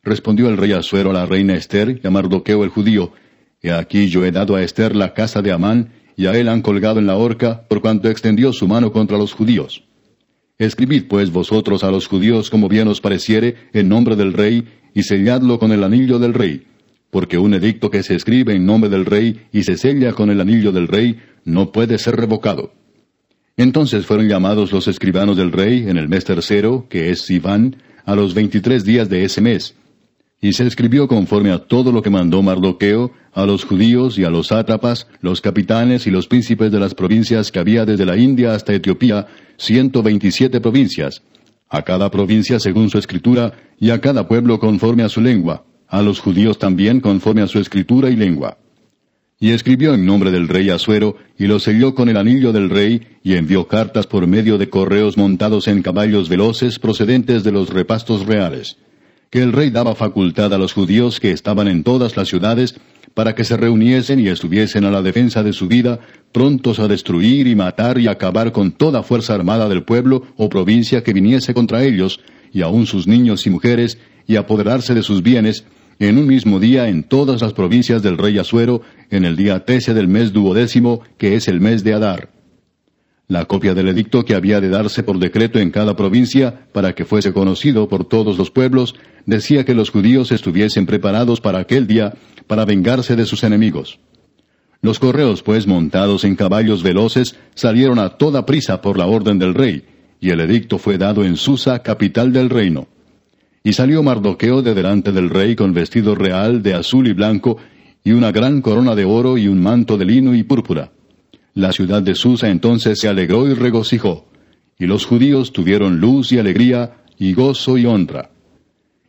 Respondió 0.04 0.50
el 0.50 0.58
rey 0.58 0.74
Asuero 0.74 1.12
a 1.12 1.14
la 1.14 1.26
reina 1.26 1.56
Esther 1.56 2.02
y 2.04 2.06
a 2.06 2.10
el 2.10 2.70
judío, 2.70 3.14
He 3.62 3.72
aquí 3.72 4.10
yo 4.10 4.26
he 4.26 4.34
dado 4.34 4.58
a 4.58 4.64
Esther 4.64 4.98
la 4.98 5.14
casa 5.14 5.42
de 5.42 5.54
Amán, 5.54 5.94
y 6.16 6.28
a 6.28 6.34
él 6.34 6.50
han 6.50 6.62
colgado 6.62 7.00
en 7.00 7.08
la 7.08 7.18
horca, 7.18 7.68
por 7.68 7.82
cuanto 7.82 8.10
extendió 8.10 8.54
su 8.54 8.68
mano 8.68 8.92
contra 8.92 9.18
los 9.18 9.34
judíos. 9.34 9.84
Escribid 10.58 11.06
pues 11.10 11.32
vosotros 11.32 11.84
a 11.84 11.92
los 11.92 12.08
judíos 12.08 12.50
como 12.50 12.70
bien 12.70 12.88
os 12.88 13.02
pareciere, 13.02 13.56
en 13.74 13.90
nombre 13.90 14.16
del 14.16 14.34
rey, 14.34 14.66
y 14.94 15.04
selladlo 15.04 15.60
con 15.60 15.72
el 15.72 15.84
anillo 15.84 16.20
del 16.20 16.34
rey, 16.34 16.66
porque 17.10 17.38
un 17.38 17.54
edicto 17.54 17.90
que 17.92 18.04
se 18.04 18.16
escribe 18.16 18.56
en 18.56 18.66
nombre 18.66 18.90
del 18.90 19.06
rey 19.06 19.48
y 19.52 19.64
se 19.64 19.78
sella 19.78 20.14
con 20.14 20.30
el 20.30 20.40
anillo 20.40 20.72
del 20.72 20.88
rey, 20.88 21.20
no 21.44 21.72
puede 21.72 21.98
ser 21.98 22.16
revocado. 22.16 22.74
Entonces 23.58 24.06
fueron 24.06 24.28
llamados 24.28 24.72
los 24.72 24.88
escribanos 24.88 25.38
del 25.38 25.52
rey 25.52 25.86
en 25.88 25.98
el 25.98 26.08
mes 26.08 26.26
tercero, 26.26 26.88
que 26.90 27.10
es 27.10 27.22
Sivan, 27.22 27.78
a 28.06 28.16
los 28.16 28.34
veintitrés 28.34 28.86
días 28.86 29.10
de 29.10 29.26
ese 29.26 29.42
mes, 29.42 29.76
y 30.42 30.54
se 30.54 30.68
escribió 30.68 31.08
conforme 31.08 31.52
a 31.52 31.60
todo 31.60 31.92
lo 31.92 32.02
que 32.02 32.10
mandó 32.10 32.42
Mardoqueo 32.42 33.12
a 33.36 33.46
los 33.46 33.66
judíos 33.66 34.18
y 34.18 34.24
a 34.24 34.30
los 34.30 34.48
sátrapas, 34.48 35.08
los 35.20 35.42
capitanes 35.42 36.08
y 36.08 36.12
los 36.12 36.26
príncipes 36.26 36.72
de 36.72 36.80
las 36.80 36.96
provincias 36.96 37.52
que 37.52 37.60
había 37.60 37.86
desde 37.86 38.06
la 38.06 38.16
India 38.16 38.56
hasta 38.56 38.74
Etiopía, 38.74 39.28
ciento 39.58 40.02
veintisiete 40.02 40.62
provincias, 40.62 41.22
a 41.70 41.82
cada 41.82 42.10
provincia 42.10 42.62
según 42.62 42.90
su 42.90 42.98
escritura, 42.98 43.54
y 43.78 43.90
a 43.90 44.00
cada 44.00 44.30
pueblo 44.30 44.58
conforme 44.58 45.04
a 45.04 45.10
su 45.10 45.20
lengua, 45.20 45.66
a 45.90 46.02
los 46.02 46.22
judíos 46.22 46.58
también 46.58 47.02
conforme 47.02 47.42
a 47.42 47.48
su 47.48 47.60
escritura 47.60 48.10
y 48.10 48.16
lengua. 48.16 48.58
Y 49.38 49.52
escribió 49.52 49.94
en 49.94 50.06
nombre 50.06 50.32
del 50.32 50.48
rey 50.48 50.70
Asuero, 50.70 51.18
y 51.38 51.48
lo 51.48 51.60
selló 51.60 51.94
con 51.94 52.08
el 52.08 52.16
anillo 52.16 52.54
del 52.54 52.70
rey, 52.70 53.02
y 53.22 53.34
envió 53.34 53.68
cartas 53.68 54.08
por 54.08 54.26
medio 54.28 54.58
de 54.58 54.70
correos 54.70 55.18
montados 55.18 55.68
en 55.68 55.82
caballos 55.82 56.30
veloces 56.30 56.80
procedentes 56.80 57.44
de 57.44 57.52
los 57.52 57.70
repastos 57.70 58.26
reales 58.26 58.78
que 59.36 59.42
el 59.42 59.52
rey 59.52 59.70
daba 59.70 59.96
facultad 59.96 60.54
a 60.54 60.58
los 60.58 60.72
judíos 60.72 61.20
que 61.20 61.32
estaban 61.32 61.68
en 61.68 61.84
todas 61.84 62.16
las 62.16 62.30
ciudades 62.30 62.80
para 63.16 63.34
que 63.34 63.44
se 63.44 63.58
reuniesen 63.58 64.20
y 64.20 64.28
estuviesen 64.28 64.86
a 64.86 64.92
la 64.92 65.02
defensa 65.02 65.42
de 65.42 65.54
su 65.54 65.68
vida, 65.68 66.00
prontos 66.32 66.80
a 66.80 66.88
destruir 66.88 67.48
y 67.48 67.56
matar 67.56 67.98
y 67.98 68.08
acabar 68.08 68.52
con 68.52 68.72
toda 68.72 69.02
fuerza 69.02 69.34
armada 69.34 69.68
del 69.68 69.84
pueblo 69.84 70.22
o 70.38 70.50
provincia 70.50 71.02
que 71.02 71.14
viniese 71.14 71.56
contra 71.56 71.84
ellos, 71.84 72.20
y 72.52 72.62
aun 72.62 72.86
sus 72.86 73.08
niños 73.08 73.48
y 73.48 73.50
mujeres, 73.50 73.98
y 74.28 74.36
apoderarse 74.36 74.94
de 74.94 75.02
sus 75.02 75.24
bienes, 75.24 75.66
en 75.98 76.18
un 76.18 76.28
mismo 76.28 76.60
día 76.60 76.90
en 76.90 77.04
todas 77.04 77.42
las 77.42 77.54
provincias 77.54 78.04
del 78.04 78.18
rey 78.18 78.38
Asuero, 78.38 78.82
en 79.10 79.24
el 79.24 79.38
día 79.38 79.64
trece 79.64 79.94
del 79.94 80.10
mes 80.10 80.34
duodécimo, 80.34 81.02
que 81.18 81.36
es 81.36 81.48
el 81.48 81.62
mes 81.62 81.86
de 81.86 81.94
Adar 81.94 82.35
la 83.28 83.46
copia 83.46 83.74
del 83.74 83.88
edicto 83.88 84.24
que 84.24 84.36
había 84.36 84.62
de 84.62 84.70
darse 84.70 85.04
por 85.04 85.18
decreto 85.18 85.60
en 85.60 85.72
cada 85.72 85.96
provincia 85.96 86.68
para 86.72 86.94
que 86.94 87.06
fuese 87.06 87.34
conocido 87.34 87.88
por 87.90 88.06
todos 88.06 88.38
los 88.38 88.52
pueblos, 88.52 88.96
decía 89.26 89.66
que 89.66 89.74
los 89.74 89.90
judíos 89.90 90.32
estuviesen 90.32 90.86
preparados 90.86 91.42
para 91.42 91.60
aquel 91.60 91.88
día 91.88 92.14
para 92.48 92.66
vengarse 92.66 93.16
de 93.16 93.26
sus 93.26 93.44
enemigos. 93.44 94.00
Los 94.82 95.00
correos, 95.00 95.42
pues, 95.42 95.66
montados 95.66 96.24
en 96.24 96.36
caballos 96.36 96.84
veloces, 96.84 97.36
salieron 97.56 97.98
a 97.98 98.10
toda 98.18 98.46
prisa 98.46 98.82
por 98.82 99.00
la 99.00 99.08
orden 99.08 99.40
del 99.40 99.56
rey, 99.56 99.84
y 100.20 100.30
el 100.30 100.42
edicto 100.42 100.78
fue 100.78 101.00
dado 101.00 101.24
en 101.24 101.38
Susa, 101.38 101.82
capital 101.82 102.32
del 102.32 102.52
reino. 102.52 102.88
Y 103.64 103.74
salió 103.74 104.04
Mardoqueo 104.04 104.62
de 104.62 104.76
delante 104.76 105.12
del 105.12 105.32
rey 105.32 105.56
con 105.56 105.74
vestido 105.74 106.14
real 106.14 106.62
de 106.62 106.76
azul 106.76 107.08
y 107.08 107.14
blanco, 107.14 107.58
y 108.04 108.12
una 108.12 108.32
gran 108.32 108.62
corona 108.62 108.94
de 108.94 109.06
oro 109.06 109.40
y 109.40 109.48
un 109.48 109.64
manto 109.64 109.98
de 109.98 110.06
lino 110.06 110.36
y 110.36 110.44
púrpura. 110.44 110.92
La 111.56 111.72
ciudad 111.72 112.02
de 112.02 112.16
Susa 112.16 112.50
entonces 112.50 113.00
se 113.00 113.08
alegró 113.08 113.48
y 113.48 113.54
regocijó, 113.54 114.26
y 114.78 114.88
los 114.88 115.06
judíos 115.06 115.54
tuvieron 115.54 116.02
luz 116.02 116.34
y 116.34 116.38
alegría, 116.38 116.98
y 117.18 117.34
gozo 117.34 117.78
y 117.78 117.86
honra. 117.86 118.30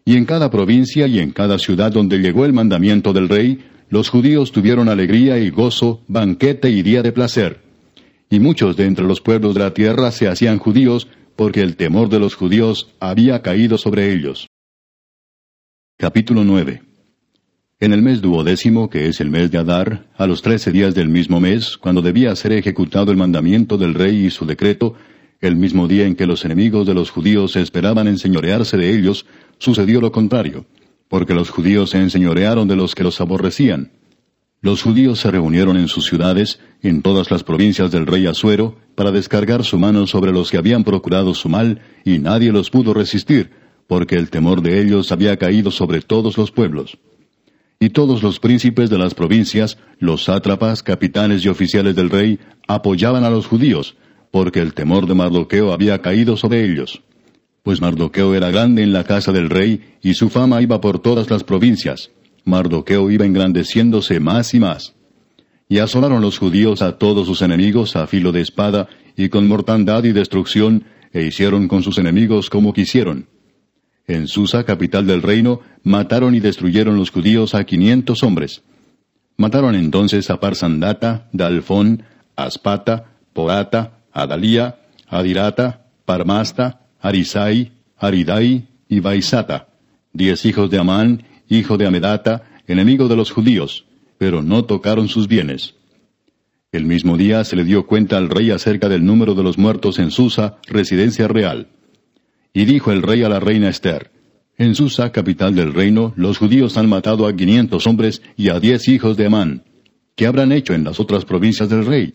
Y 0.04 0.16
en 0.16 0.26
cada 0.26 0.48
provincia 0.48 1.08
y 1.08 1.18
en 1.18 1.32
cada 1.32 1.58
ciudad 1.58 1.90
donde 1.90 2.18
llegó 2.18 2.44
el 2.44 2.52
mandamiento 2.52 3.12
del 3.12 3.28
rey, 3.28 3.64
los 3.90 4.10
judíos 4.10 4.52
tuvieron 4.52 4.88
alegría 4.88 5.38
y 5.38 5.50
gozo, 5.50 6.02
banquete 6.06 6.70
y 6.70 6.82
día 6.82 7.02
de 7.02 7.10
placer. 7.10 7.62
Y 8.30 8.38
muchos 8.38 8.76
de 8.76 8.86
entre 8.86 9.04
los 9.04 9.20
pueblos 9.20 9.54
de 9.54 9.60
la 9.60 9.74
tierra 9.74 10.12
se 10.12 10.28
hacían 10.28 10.60
judíos, 10.60 11.08
porque 11.34 11.62
el 11.62 11.74
temor 11.74 12.08
de 12.10 12.20
los 12.20 12.36
judíos 12.36 12.94
había 13.00 13.42
caído 13.42 13.76
sobre 13.76 14.12
ellos. 14.12 14.46
Capítulo 15.98 16.44
9 16.44 16.85
en 17.78 17.92
el 17.92 18.00
mes 18.00 18.22
duodécimo, 18.22 18.88
que 18.88 19.06
es 19.06 19.20
el 19.20 19.30
mes 19.30 19.50
de 19.50 19.58
Adar, 19.58 20.06
a 20.16 20.26
los 20.26 20.40
trece 20.40 20.72
días 20.72 20.94
del 20.94 21.10
mismo 21.10 21.40
mes, 21.40 21.76
cuando 21.76 22.00
debía 22.00 22.34
ser 22.34 22.52
ejecutado 22.52 23.10
el 23.10 23.18
mandamiento 23.18 23.76
del 23.76 23.92
rey 23.92 24.24
y 24.24 24.30
su 24.30 24.46
decreto, 24.46 24.94
el 25.42 25.56
mismo 25.56 25.86
día 25.86 26.06
en 26.06 26.16
que 26.16 26.26
los 26.26 26.46
enemigos 26.46 26.86
de 26.86 26.94
los 26.94 27.10
judíos 27.10 27.54
esperaban 27.54 28.08
enseñorearse 28.08 28.78
de 28.78 28.96
ellos, 28.96 29.26
sucedió 29.58 30.00
lo 30.00 30.10
contrario, 30.10 30.64
porque 31.08 31.34
los 31.34 31.50
judíos 31.50 31.90
se 31.90 31.98
enseñorearon 31.98 32.66
de 32.66 32.76
los 32.76 32.94
que 32.94 33.04
los 33.04 33.20
aborrecían. 33.20 33.92
Los 34.62 34.80
judíos 34.80 35.20
se 35.20 35.30
reunieron 35.30 35.76
en 35.76 35.88
sus 35.88 36.06
ciudades, 36.06 36.60
en 36.80 37.02
todas 37.02 37.30
las 37.30 37.44
provincias 37.44 37.90
del 37.90 38.06
rey 38.06 38.26
Asuero, 38.26 38.78
para 38.94 39.12
descargar 39.12 39.64
su 39.64 39.78
mano 39.78 40.06
sobre 40.06 40.32
los 40.32 40.50
que 40.50 40.56
habían 40.56 40.82
procurado 40.82 41.34
su 41.34 41.50
mal, 41.50 41.82
y 42.06 42.20
nadie 42.20 42.52
los 42.52 42.70
pudo 42.70 42.94
resistir, 42.94 43.50
porque 43.86 44.16
el 44.16 44.30
temor 44.30 44.62
de 44.62 44.80
ellos 44.80 45.12
había 45.12 45.36
caído 45.36 45.70
sobre 45.70 46.00
todos 46.00 46.38
los 46.38 46.50
pueblos 46.50 46.96
y 47.78 47.90
todos 47.90 48.22
los 48.22 48.40
príncipes 48.40 48.90
de 48.90 48.98
las 48.98 49.14
provincias, 49.14 49.78
los 49.98 50.24
sátrapas, 50.24 50.82
capitanes 50.82 51.44
y 51.44 51.48
oficiales 51.48 51.94
del 51.94 52.10
rey, 52.10 52.38
apoyaban 52.66 53.24
a 53.24 53.30
los 53.30 53.46
judíos, 53.46 53.96
porque 54.30 54.60
el 54.60 54.74
temor 54.74 55.06
de 55.06 55.14
Mardoqueo 55.14 55.72
había 55.72 56.00
caído 56.00 56.36
sobre 56.36 56.64
ellos. 56.64 57.02
Pues 57.62 57.80
Mardoqueo 57.80 58.34
era 58.34 58.50
grande 58.50 58.82
en 58.82 58.92
la 58.92 59.04
casa 59.04 59.32
del 59.32 59.50
rey, 59.50 59.96
y 60.02 60.14
su 60.14 60.30
fama 60.30 60.62
iba 60.62 60.80
por 60.80 61.00
todas 61.00 61.30
las 61.30 61.44
provincias. 61.44 62.10
Mardoqueo 62.44 63.10
iba 63.10 63.26
engrandeciéndose 63.26 64.20
más 64.20 64.54
y 64.54 64.60
más. 64.60 64.94
Y 65.68 65.78
asolaron 65.78 66.22
los 66.22 66.38
judíos 66.38 66.80
a 66.80 66.96
todos 66.96 67.26
sus 67.26 67.42
enemigos 67.42 67.96
a 67.96 68.06
filo 68.06 68.32
de 68.32 68.40
espada, 68.40 68.88
y 69.16 69.28
con 69.28 69.48
mortandad 69.48 70.04
y 70.04 70.12
destrucción, 70.12 70.84
e 71.12 71.24
hicieron 71.24 71.66
con 71.66 71.82
sus 71.82 71.98
enemigos 71.98 72.50
como 72.50 72.72
quisieron. 72.72 73.26
En 74.08 74.28
Susa, 74.28 74.64
capital 74.64 75.06
del 75.06 75.22
reino, 75.22 75.60
mataron 75.82 76.34
y 76.34 76.40
destruyeron 76.40 76.96
los 76.96 77.10
judíos 77.10 77.54
a 77.54 77.64
quinientos 77.64 78.22
hombres. 78.22 78.62
Mataron 79.36 79.74
entonces 79.74 80.30
a 80.30 80.38
Parsandata, 80.38 81.28
Dalfón, 81.32 82.04
Aspata, 82.36 83.12
Poata, 83.32 83.98
Adalía, 84.12 84.78
Adirata, 85.08 85.86
Parmasta, 86.04 86.86
Arisai, 87.00 87.72
Aridai 87.98 88.68
y 88.88 89.00
Baisata, 89.00 89.68
diez 90.12 90.44
hijos 90.44 90.70
de 90.70 90.78
Amán, 90.78 91.24
hijo 91.48 91.76
de 91.76 91.86
Amedata, 91.86 92.44
enemigo 92.66 93.08
de 93.08 93.16
los 93.16 93.30
judíos, 93.30 93.86
pero 94.18 94.42
no 94.42 94.64
tocaron 94.64 95.08
sus 95.08 95.28
bienes. 95.28 95.74
El 96.72 96.84
mismo 96.84 97.16
día 97.16 97.44
se 97.44 97.56
le 97.56 97.64
dio 97.64 97.86
cuenta 97.86 98.16
al 98.16 98.28
rey 98.28 98.50
acerca 98.50 98.88
del 98.88 99.04
número 99.04 99.34
de 99.34 99.42
los 99.42 99.58
muertos 99.58 99.98
en 99.98 100.10
Susa, 100.10 100.58
residencia 100.66 101.28
real. 101.28 101.68
Y 102.56 102.64
dijo 102.64 102.90
el 102.90 103.02
rey 103.02 103.22
a 103.22 103.28
la 103.28 103.38
reina 103.38 103.68
Esther, 103.68 104.10
En 104.56 104.74
Susa, 104.74 105.12
capital 105.12 105.54
del 105.54 105.74
reino, 105.74 106.14
los 106.16 106.38
judíos 106.38 106.78
han 106.78 106.88
matado 106.88 107.26
a 107.26 107.36
quinientos 107.36 107.86
hombres 107.86 108.22
y 108.34 108.48
a 108.48 108.58
diez 108.58 108.88
hijos 108.88 109.18
de 109.18 109.26
Amán. 109.26 109.64
¿Qué 110.14 110.26
habrán 110.26 110.52
hecho 110.52 110.72
en 110.72 110.82
las 110.82 110.98
otras 110.98 111.26
provincias 111.26 111.68
del 111.68 111.84
rey? 111.84 112.14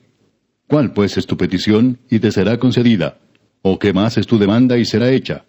¿Cuál 0.66 0.94
pues 0.94 1.16
es 1.18 1.28
tu 1.28 1.38
petición 1.38 2.00
y 2.10 2.18
te 2.18 2.32
será 2.32 2.58
concedida? 2.58 3.20
¿O 3.62 3.78
qué 3.78 3.94
más 3.94 4.18
es 4.18 4.26
tu 4.26 4.40
demanda 4.40 4.80
y 4.80 4.86
será 4.86 5.12
hecha? 5.12 5.46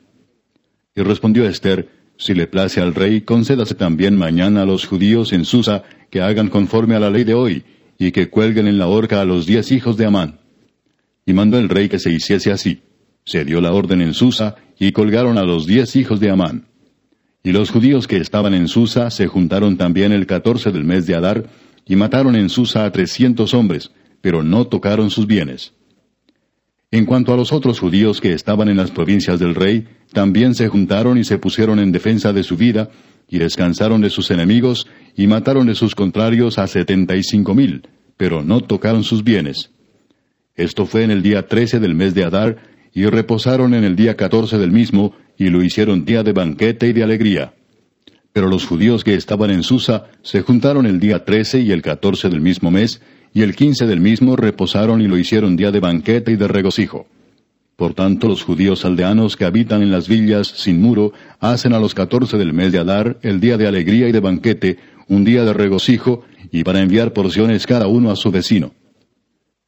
Y 0.94 1.00
respondió 1.00 1.48
Esther, 1.48 1.88
Si 2.18 2.34
le 2.34 2.46
place 2.46 2.82
al 2.82 2.94
rey, 2.94 3.22
concédase 3.22 3.74
también 3.74 4.18
mañana 4.18 4.60
a 4.60 4.66
los 4.66 4.84
judíos 4.84 5.32
en 5.32 5.46
Susa 5.46 5.84
que 6.10 6.20
hagan 6.20 6.50
conforme 6.50 6.96
a 6.96 7.00
la 7.00 7.08
ley 7.08 7.24
de 7.24 7.32
hoy, 7.32 7.64
y 7.98 8.12
que 8.12 8.28
cuelguen 8.28 8.66
en 8.66 8.76
la 8.76 8.88
horca 8.88 9.22
a 9.22 9.24
los 9.24 9.46
diez 9.46 9.72
hijos 9.72 9.96
de 9.96 10.04
Amán. 10.04 10.40
Y 11.24 11.32
mandó 11.32 11.58
el 11.58 11.70
rey 11.70 11.88
que 11.88 11.98
se 11.98 12.12
hiciese 12.12 12.52
así. 12.52 12.82
Se 13.24 13.44
dio 13.44 13.60
la 13.60 13.72
orden 13.72 14.00
en 14.00 14.14
Susa, 14.14 14.56
y 14.78 14.92
colgaron 14.92 15.38
a 15.38 15.44
los 15.44 15.66
diez 15.66 15.94
hijos 15.96 16.18
de 16.18 16.30
Amán. 16.30 16.66
Y 17.44 17.52
los 17.52 17.70
judíos 17.70 18.06
que 18.06 18.16
estaban 18.16 18.54
en 18.54 18.68
Susa 18.68 19.10
se 19.10 19.26
juntaron 19.26 19.76
también 19.76 20.12
el 20.12 20.26
catorce 20.26 20.72
del 20.72 20.84
mes 20.84 21.06
de 21.06 21.14
Adar, 21.14 21.44
y 21.86 21.96
mataron 21.96 22.36
en 22.36 22.48
Susa 22.48 22.84
a 22.84 22.92
trescientos 22.92 23.54
hombres, 23.54 23.90
pero 24.20 24.42
no 24.42 24.66
tocaron 24.66 25.10
sus 25.10 25.26
bienes. 25.26 25.72
En 26.90 27.06
cuanto 27.06 27.32
a 27.32 27.36
los 27.36 27.52
otros 27.52 27.80
judíos 27.80 28.20
que 28.20 28.32
estaban 28.32 28.68
en 28.68 28.76
las 28.76 28.90
provincias 28.90 29.40
del 29.40 29.54
rey, 29.54 29.88
también 30.12 30.54
se 30.54 30.68
juntaron 30.68 31.16
y 31.16 31.24
se 31.24 31.38
pusieron 31.38 31.78
en 31.78 31.90
defensa 31.90 32.32
de 32.32 32.42
su 32.42 32.56
vida, 32.56 32.90
y 33.28 33.38
descansaron 33.38 34.02
de 34.02 34.10
sus 34.10 34.30
enemigos, 34.30 34.86
y 35.16 35.26
mataron 35.26 35.66
de 35.66 35.74
sus 35.74 35.94
contrarios 35.94 36.58
a 36.58 36.66
setenta 36.66 37.16
y 37.16 37.22
cinco 37.22 37.54
mil, 37.54 37.88
pero 38.16 38.42
no 38.42 38.60
tocaron 38.60 39.04
sus 39.04 39.24
bienes. 39.24 39.70
Esto 40.54 40.84
fue 40.86 41.02
en 41.04 41.10
el 41.10 41.22
día 41.22 41.46
trece 41.46 41.80
del 41.80 41.94
mes 41.94 42.14
de 42.14 42.24
Adar, 42.24 42.71
y 42.94 43.06
reposaron 43.06 43.74
en 43.74 43.84
el 43.84 43.96
día 43.96 44.16
catorce 44.16 44.58
del 44.58 44.72
mismo, 44.72 45.14
y 45.38 45.48
lo 45.48 45.62
hicieron 45.62 46.04
día 46.04 46.22
de 46.22 46.32
banquete 46.32 46.88
y 46.88 46.92
de 46.92 47.02
alegría. 47.02 47.54
Pero 48.32 48.48
los 48.48 48.66
judíos 48.66 49.04
que 49.04 49.14
estaban 49.14 49.50
en 49.50 49.62
Susa 49.62 50.06
se 50.22 50.42
juntaron 50.42 50.86
el 50.86 51.00
día 51.00 51.24
trece 51.24 51.60
y 51.60 51.72
el 51.72 51.82
catorce 51.82 52.28
del 52.28 52.40
mismo 52.40 52.70
mes, 52.70 53.00
y 53.34 53.42
el 53.42 53.56
quince 53.56 53.86
del 53.86 54.00
mismo 54.00 54.36
reposaron 54.36 55.00
y 55.00 55.08
lo 55.08 55.16
hicieron 55.16 55.56
día 55.56 55.70
de 55.70 55.80
banquete 55.80 56.32
y 56.32 56.36
de 56.36 56.48
regocijo. 56.48 57.06
Por 57.76 57.94
tanto, 57.94 58.28
los 58.28 58.42
judíos 58.42 58.84
aldeanos 58.84 59.36
que 59.36 59.44
habitan 59.44 59.82
en 59.82 59.90
las 59.90 60.06
villas 60.06 60.46
sin 60.46 60.80
muro 60.80 61.12
hacen 61.40 61.72
a 61.72 61.80
los 61.80 61.94
catorce 61.94 62.36
del 62.36 62.52
mes 62.52 62.72
de 62.72 62.78
Adar 62.78 63.18
el 63.22 63.40
día 63.40 63.56
de 63.56 63.66
alegría 63.66 64.08
y 64.08 64.12
de 64.12 64.20
banquete, 64.20 64.78
un 65.08 65.24
día 65.24 65.44
de 65.44 65.52
regocijo, 65.52 66.24
y 66.50 66.64
para 66.64 66.80
enviar 66.80 67.12
porciones 67.12 67.66
cada 67.66 67.86
uno 67.86 68.10
a 68.10 68.16
su 68.16 68.30
vecino. 68.30 68.72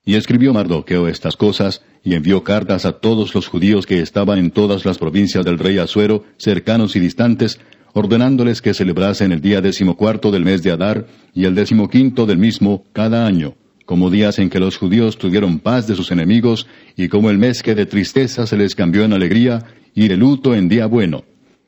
Y 0.04 0.16
escribió 0.16 0.52
Mardoqueo 0.52 1.08
estas 1.08 1.36
cosas, 1.36 1.82
y 2.02 2.14
envió 2.14 2.44
cartas 2.44 2.84
a 2.84 2.92
todos 2.92 3.34
los 3.34 3.48
judíos 3.48 3.86
que 3.86 4.00
estaban 4.00 4.38
en 4.38 4.50
todas 4.50 4.84
las 4.84 4.98
provincias 4.98 5.44
del 5.44 5.58
rey 5.58 5.78
Asuero, 5.78 6.24
cercanos 6.36 6.94
y 6.96 7.00
distantes, 7.00 7.58
ordenándoles 7.94 8.60
que 8.60 8.74
celebrasen 8.74 9.32
el 9.32 9.40
día 9.40 9.62
decimocuarto 9.62 10.30
del 10.30 10.44
mes 10.44 10.62
de 10.62 10.72
Adar 10.72 11.06
y 11.32 11.46
el 11.46 11.54
decimoquinto 11.54 12.26
del 12.26 12.38
mismo 12.38 12.84
cada 12.92 13.26
año, 13.26 13.54
como 13.86 14.10
días 14.10 14.38
en 14.38 14.50
que 14.50 14.60
los 14.60 14.76
judíos 14.76 15.16
tuvieron 15.16 15.58
paz 15.58 15.86
de 15.86 15.94
sus 15.94 16.10
enemigos, 16.10 16.66
y 16.96 17.08
como 17.08 17.30
el 17.30 17.38
mes 17.38 17.62
que 17.62 17.74
de 17.74 17.86
tristeza 17.86 18.46
se 18.46 18.58
les 18.58 18.74
cambió 18.74 19.04
en 19.04 19.14
alegría, 19.14 19.64
y 19.94 20.08
de 20.08 20.16
luto 20.18 20.54
en 20.54 20.68
día 20.68 20.86
bueno, 20.86 21.24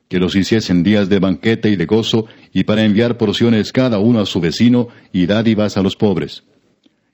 que 0.09 0.19
los 0.19 0.35
hiciesen 0.35 0.83
días 0.83 1.09
de 1.09 1.19
banquete 1.19 1.69
y 1.69 1.75
de 1.75 1.85
gozo, 1.85 2.27
y 2.53 2.65
para 2.65 2.83
enviar 2.83 3.17
porciones 3.17 3.71
cada 3.71 3.97
uno 3.97 4.19
a 4.19 4.25
su 4.25 4.39
vecino, 4.39 4.89
y 5.11 5.25
dádivas 5.25 5.77
a 5.77 5.81
los 5.81 5.95
pobres. 5.95 6.43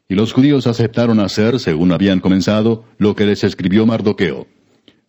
Y 0.09 0.15
los 0.15 0.33
judíos 0.33 0.67
aceptaron 0.67 1.19
hacer, 1.19 1.59
según 1.59 1.91
habían 1.91 2.19
comenzado, 2.19 2.83
lo 2.97 3.15
que 3.15 3.25
les 3.25 3.43
escribió 3.43 3.85
Mardoqueo. 3.85 4.47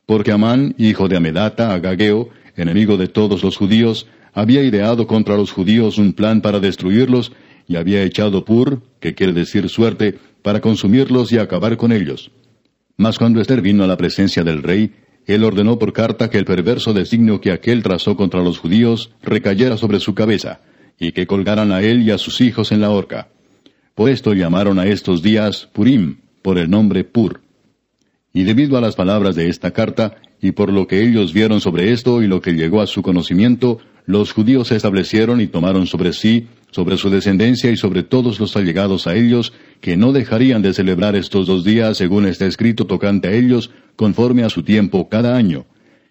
Porque 0.06 0.32
Amán, 0.32 0.74
hijo 0.78 1.08
de 1.08 1.16
Amedata, 1.16 1.74
Agageo, 1.74 2.28
enemigo 2.56 2.96
de 2.96 3.08
todos 3.08 3.42
los 3.42 3.56
judíos, 3.56 4.06
había 4.32 4.62
ideado 4.62 5.06
contra 5.06 5.36
los 5.36 5.52
judíos 5.52 5.98
un 5.98 6.12
plan 6.12 6.40
para 6.40 6.60
destruirlos, 6.60 7.32
y 7.66 7.76
había 7.76 8.02
echado 8.02 8.44
pur, 8.44 8.82
que 9.00 9.14
quiere 9.14 9.32
decir 9.32 9.68
suerte, 9.68 10.18
para 10.42 10.60
consumirlos 10.60 11.32
y 11.32 11.38
acabar 11.38 11.76
con 11.76 11.92
ellos. 11.92 12.30
Mas 12.96 13.18
cuando 13.18 13.40
Esther 13.40 13.62
vino 13.62 13.82
a 13.84 13.86
la 13.86 13.96
presencia 13.96 14.44
del 14.44 14.62
rey, 14.62 14.92
él 15.26 15.42
ordenó 15.42 15.78
por 15.78 15.92
carta 15.92 16.28
que 16.28 16.38
el 16.38 16.44
perverso 16.44 16.92
designio 16.92 17.40
que 17.40 17.50
aquel 17.50 17.82
trazó 17.82 18.16
contra 18.16 18.42
los 18.42 18.58
judíos 18.58 19.10
recayera 19.22 19.76
sobre 19.76 20.00
su 20.00 20.14
cabeza, 20.14 20.60
y 20.98 21.12
que 21.12 21.26
colgaran 21.26 21.72
a 21.72 21.82
él 21.82 22.02
y 22.02 22.10
a 22.10 22.18
sus 22.18 22.40
hijos 22.40 22.72
en 22.72 22.80
la 22.80 22.90
horca. 22.90 23.28
Por 23.94 24.10
esto 24.10 24.34
llamaron 24.34 24.80
a 24.80 24.86
estos 24.86 25.22
días 25.22 25.68
Purim, 25.72 26.16
por 26.42 26.58
el 26.58 26.68
nombre 26.68 27.04
Pur. 27.04 27.42
Y 28.32 28.42
debido 28.42 28.76
a 28.76 28.80
las 28.80 28.96
palabras 28.96 29.36
de 29.36 29.48
esta 29.48 29.70
carta, 29.70 30.16
y 30.42 30.50
por 30.50 30.72
lo 30.72 30.88
que 30.88 31.02
ellos 31.02 31.32
vieron 31.32 31.60
sobre 31.60 31.92
esto 31.92 32.20
y 32.20 32.26
lo 32.26 32.40
que 32.40 32.54
llegó 32.54 32.80
a 32.80 32.88
su 32.88 33.02
conocimiento, 33.02 33.78
los 34.04 34.32
judíos 34.32 34.68
se 34.68 34.76
establecieron 34.76 35.40
y 35.40 35.46
tomaron 35.46 35.86
sobre 35.86 36.12
sí, 36.12 36.48
sobre 36.72 36.96
su 36.96 37.08
descendencia 37.08 37.70
y 37.70 37.76
sobre 37.76 38.02
todos 38.02 38.40
los 38.40 38.56
allegados 38.56 39.06
a 39.06 39.14
ellos, 39.14 39.52
que 39.80 39.96
no 39.96 40.12
dejarían 40.12 40.60
de 40.60 40.74
celebrar 40.74 41.14
estos 41.14 41.46
dos 41.46 41.64
días 41.64 41.96
según 41.96 42.26
está 42.26 42.46
escrito 42.46 42.86
tocante 42.86 43.28
a 43.28 43.32
ellos, 43.32 43.70
conforme 43.94 44.42
a 44.42 44.50
su 44.50 44.64
tiempo 44.64 45.08
cada 45.08 45.36
año, 45.36 45.66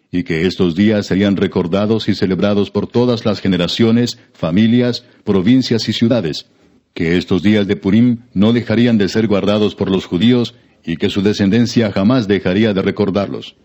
y 0.09 0.23
que 0.23 0.47
estos 0.47 0.73
días 0.73 1.05
serían 1.05 1.35
recordados 1.35 2.07
y 2.07 2.15
celebrados 2.15 2.71
por 2.71 2.87
todas 2.87 3.25
las 3.25 3.41
generaciones, 3.41 4.19
familias, 4.31 5.03
provincias 5.25 5.89
y 5.89 5.93
ciudades, 5.93 6.47
que 6.93 7.17
estos 7.17 7.41
días 7.41 7.67
de 7.67 7.75
Purim 7.75 8.19
no 8.33 8.53
dejarían 8.53 8.97
de 8.97 9.09
ser 9.09 9.27
guardados 9.27 9.75
por 9.75 9.89
los 9.89 10.05
judíos, 10.05 10.55
y 10.85 10.97
que 10.97 11.09
su 11.09 11.21
descendencia 11.21 11.91
jamás 11.91 12.27
dejaría 12.27 12.73
de 12.73 12.81
recordarlos. 12.81 13.55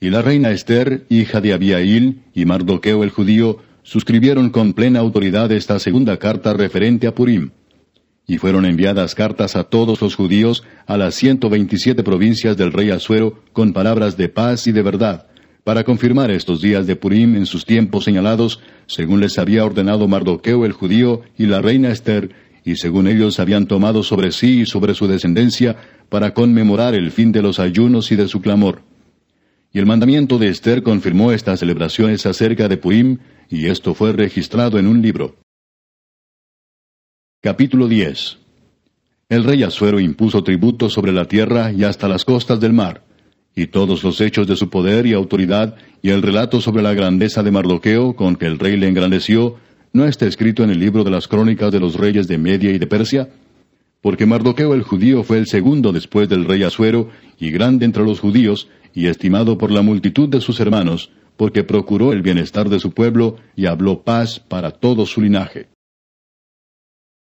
Y 0.00 0.10
la 0.10 0.22
reina 0.22 0.50
Esther, 0.50 1.04
hija 1.08 1.40
de 1.40 1.52
Abiail, 1.52 2.22
y 2.34 2.44
Mardoqueo 2.44 3.04
el 3.04 3.10
judío, 3.10 3.58
suscribieron 3.82 4.50
con 4.50 4.72
plena 4.72 5.00
autoridad 5.00 5.52
esta 5.52 5.78
segunda 5.78 6.18
carta 6.18 6.52
referente 6.54 7.06
a 7.06 7.14
Purim. 7.14 7.50
Y 8.26 8.38
fueron 8.38 8.64
enviadas 8.64 9.14
cartas 9.14 9.54
a 9.54 9.64
todos 9.64 10.00
los 10.00 10.16
judíos 10.16 10.64
a 10.86 10.96
las 10.96 11.14
ciento 11.14 11.48
veintisiete 11.48 12.02
provincias 12.02 12.56
del 12.56 12.72
rey 12.72 12.90
Asuero 12.90 13.42
con 13.52 13.72
palabras 13.72 14.16
de 14.16 14.28
paz 14.28 14.66
y 14.66 14.72
de 14.72 14.82
verdad, 14.82 15.28
para 15.62 15.84
confirmar 15.84 16.30
estos 16.30 16.60
días 16.60 16.86
de 16.86 16.96
Purim 16.96 17.36
en 17.36 17.46
sus 17.46 17.64
tiempos 17.64 18.04
señalados, 18.04 18.60
según 18.86 19.20
les 19.20 19.38
había 19.38 19.64
ordenado 19.64 20.08
Mardoqueo 20.08 20.64
el 20.64 20.72
judío 20.72 21.22
y 21.38 21.46
la 21.46 21.62
reina 21.62 21.90
Esther, 21.90 22.30
y 22.66 22.74
según 22.74 23.06
ellos 23.06 23.38
habían 23.38 23.66
tomado 23.66 24.02
sobre 24.02 24.32
sí 24.32 24.62
y 24.62 24.66
sobre 24.66 24.94
su 24.94 25.06
descendencia, 25.06 25.76
para 26.08 26.34
conmemorar 26.34 26.96
el 26.96 27.12
fin 27.12 27.30
de 27.30 27.40
los 27.40 27.60
ayunos 27.60 28.10
y 28.10 28.16
de 28.16 28.26
su 28.26 28.40
clamor. 28.40 28.82
Y 29.72 29.78
el 29.78 29.86
mandamiento 29.86 30.36
de 30.36 30.48
Esther 30.48 30.82
confirmó 30.82 31.30
estas 31.30 31.60
celebraciones 31.60 32.26
acerca 32.26 32.66
de 32.66 32.76
Purim, 32.76 33.18
y 33.48 33.66
esto 33.66 33.94
fue 33.94 34.12
registrado 34.12 34.80
en 34.80 34.88
un 34.88 35.00
libro. 35.00 35.36
Capítulo 37.40 37.86
10 37.86 38.38
El 39.28 39.44
rey 39.44 39.62
Asuero 39.62 40.00
impuso 40.00 40.42
tributo 40.42 40.90
sobre 40.90 41.12
la 41.12 41.26
tierra 41.26 41.70
y 41.70 41.84
hasta 41.84 42.08
las 42.08 42.24
costas 42.24 42.58
del 42.58 42.72
mar, 42.72 43.04
y 43.54 43.68
todos 43.68 44.02
los 44.02 44.20
hechos 44.20 44.48
de 44.48 44.56
su 44.56 44.70
poder 44.70 45.06
y 45.06 45.12
autoridad, 45.12 45.76
y 46.02 46.10
el 46.10 46.20
relato 46.20 46.60
sobre 46.60 46.82
la 46.82 46.94
grandeza 46.94 47.44
de 47.44 47.52
Mardoqueo 47.52 48.16
con 48.16 48.34
que 48.34 48.46
el 48.46 48.58
rey 48.58 48.76
le 48.76 48.88
engrandeció, 48.88 49.56
¿no 49.96 50.06
está 50.06 50.26
escrito 50.26 50.62
en 50.62 50.68
el 50.68 50.78
libro 50.78 51.04
de 51.04 51.10
las 51.10 51.26
crónicas 51.26 51.72
de 51.72 51.80
los 51.80 51.96
reyes 51.96 52.28
de 52.28 52.36
Media 52.36 52.70
y 52.70 52.78
de 52.78 52.86
Persia? 52.86 53.30
Porque 54.02 54.26
Mardoqueo 54.26 54.74
el 54.74 54.82
judío 54.82 55.24
fue 55.24 55.38
el 55.38 55.46
segundo 55.46 55.90
después 55.90 56.28
del 56.28 56.44
rey 56.44 56.62
Asuero, 56.62 57.08
y 57.40 57.50
grande 57.50 57.86
entre 57.86 58.04
los 58.04 58.20
judíos, 58.20 58.68
y 58.94 59.06
estimado 59.06 59.56
por 59.56 59.70
la 59.70 59.80
multitud 59.80 60.28
de 60.28 60.42
sus 60.42 60.60
hermanos, 60.60 61.10
porque 61.38 61.64
procuró 61.64 62.12
el 62.12 62.20
bienestar 62.20 62.68
de 62.68 62.78
su 62.78 62.92
pueblo 62.92 63.36
y 63.56 63.66
habló 63.66 64.02
paz 64.02 64.38
para 64.38 64.70
todo 64.70 65.06
su 65.06 65.22
linaje. 65.22 65.68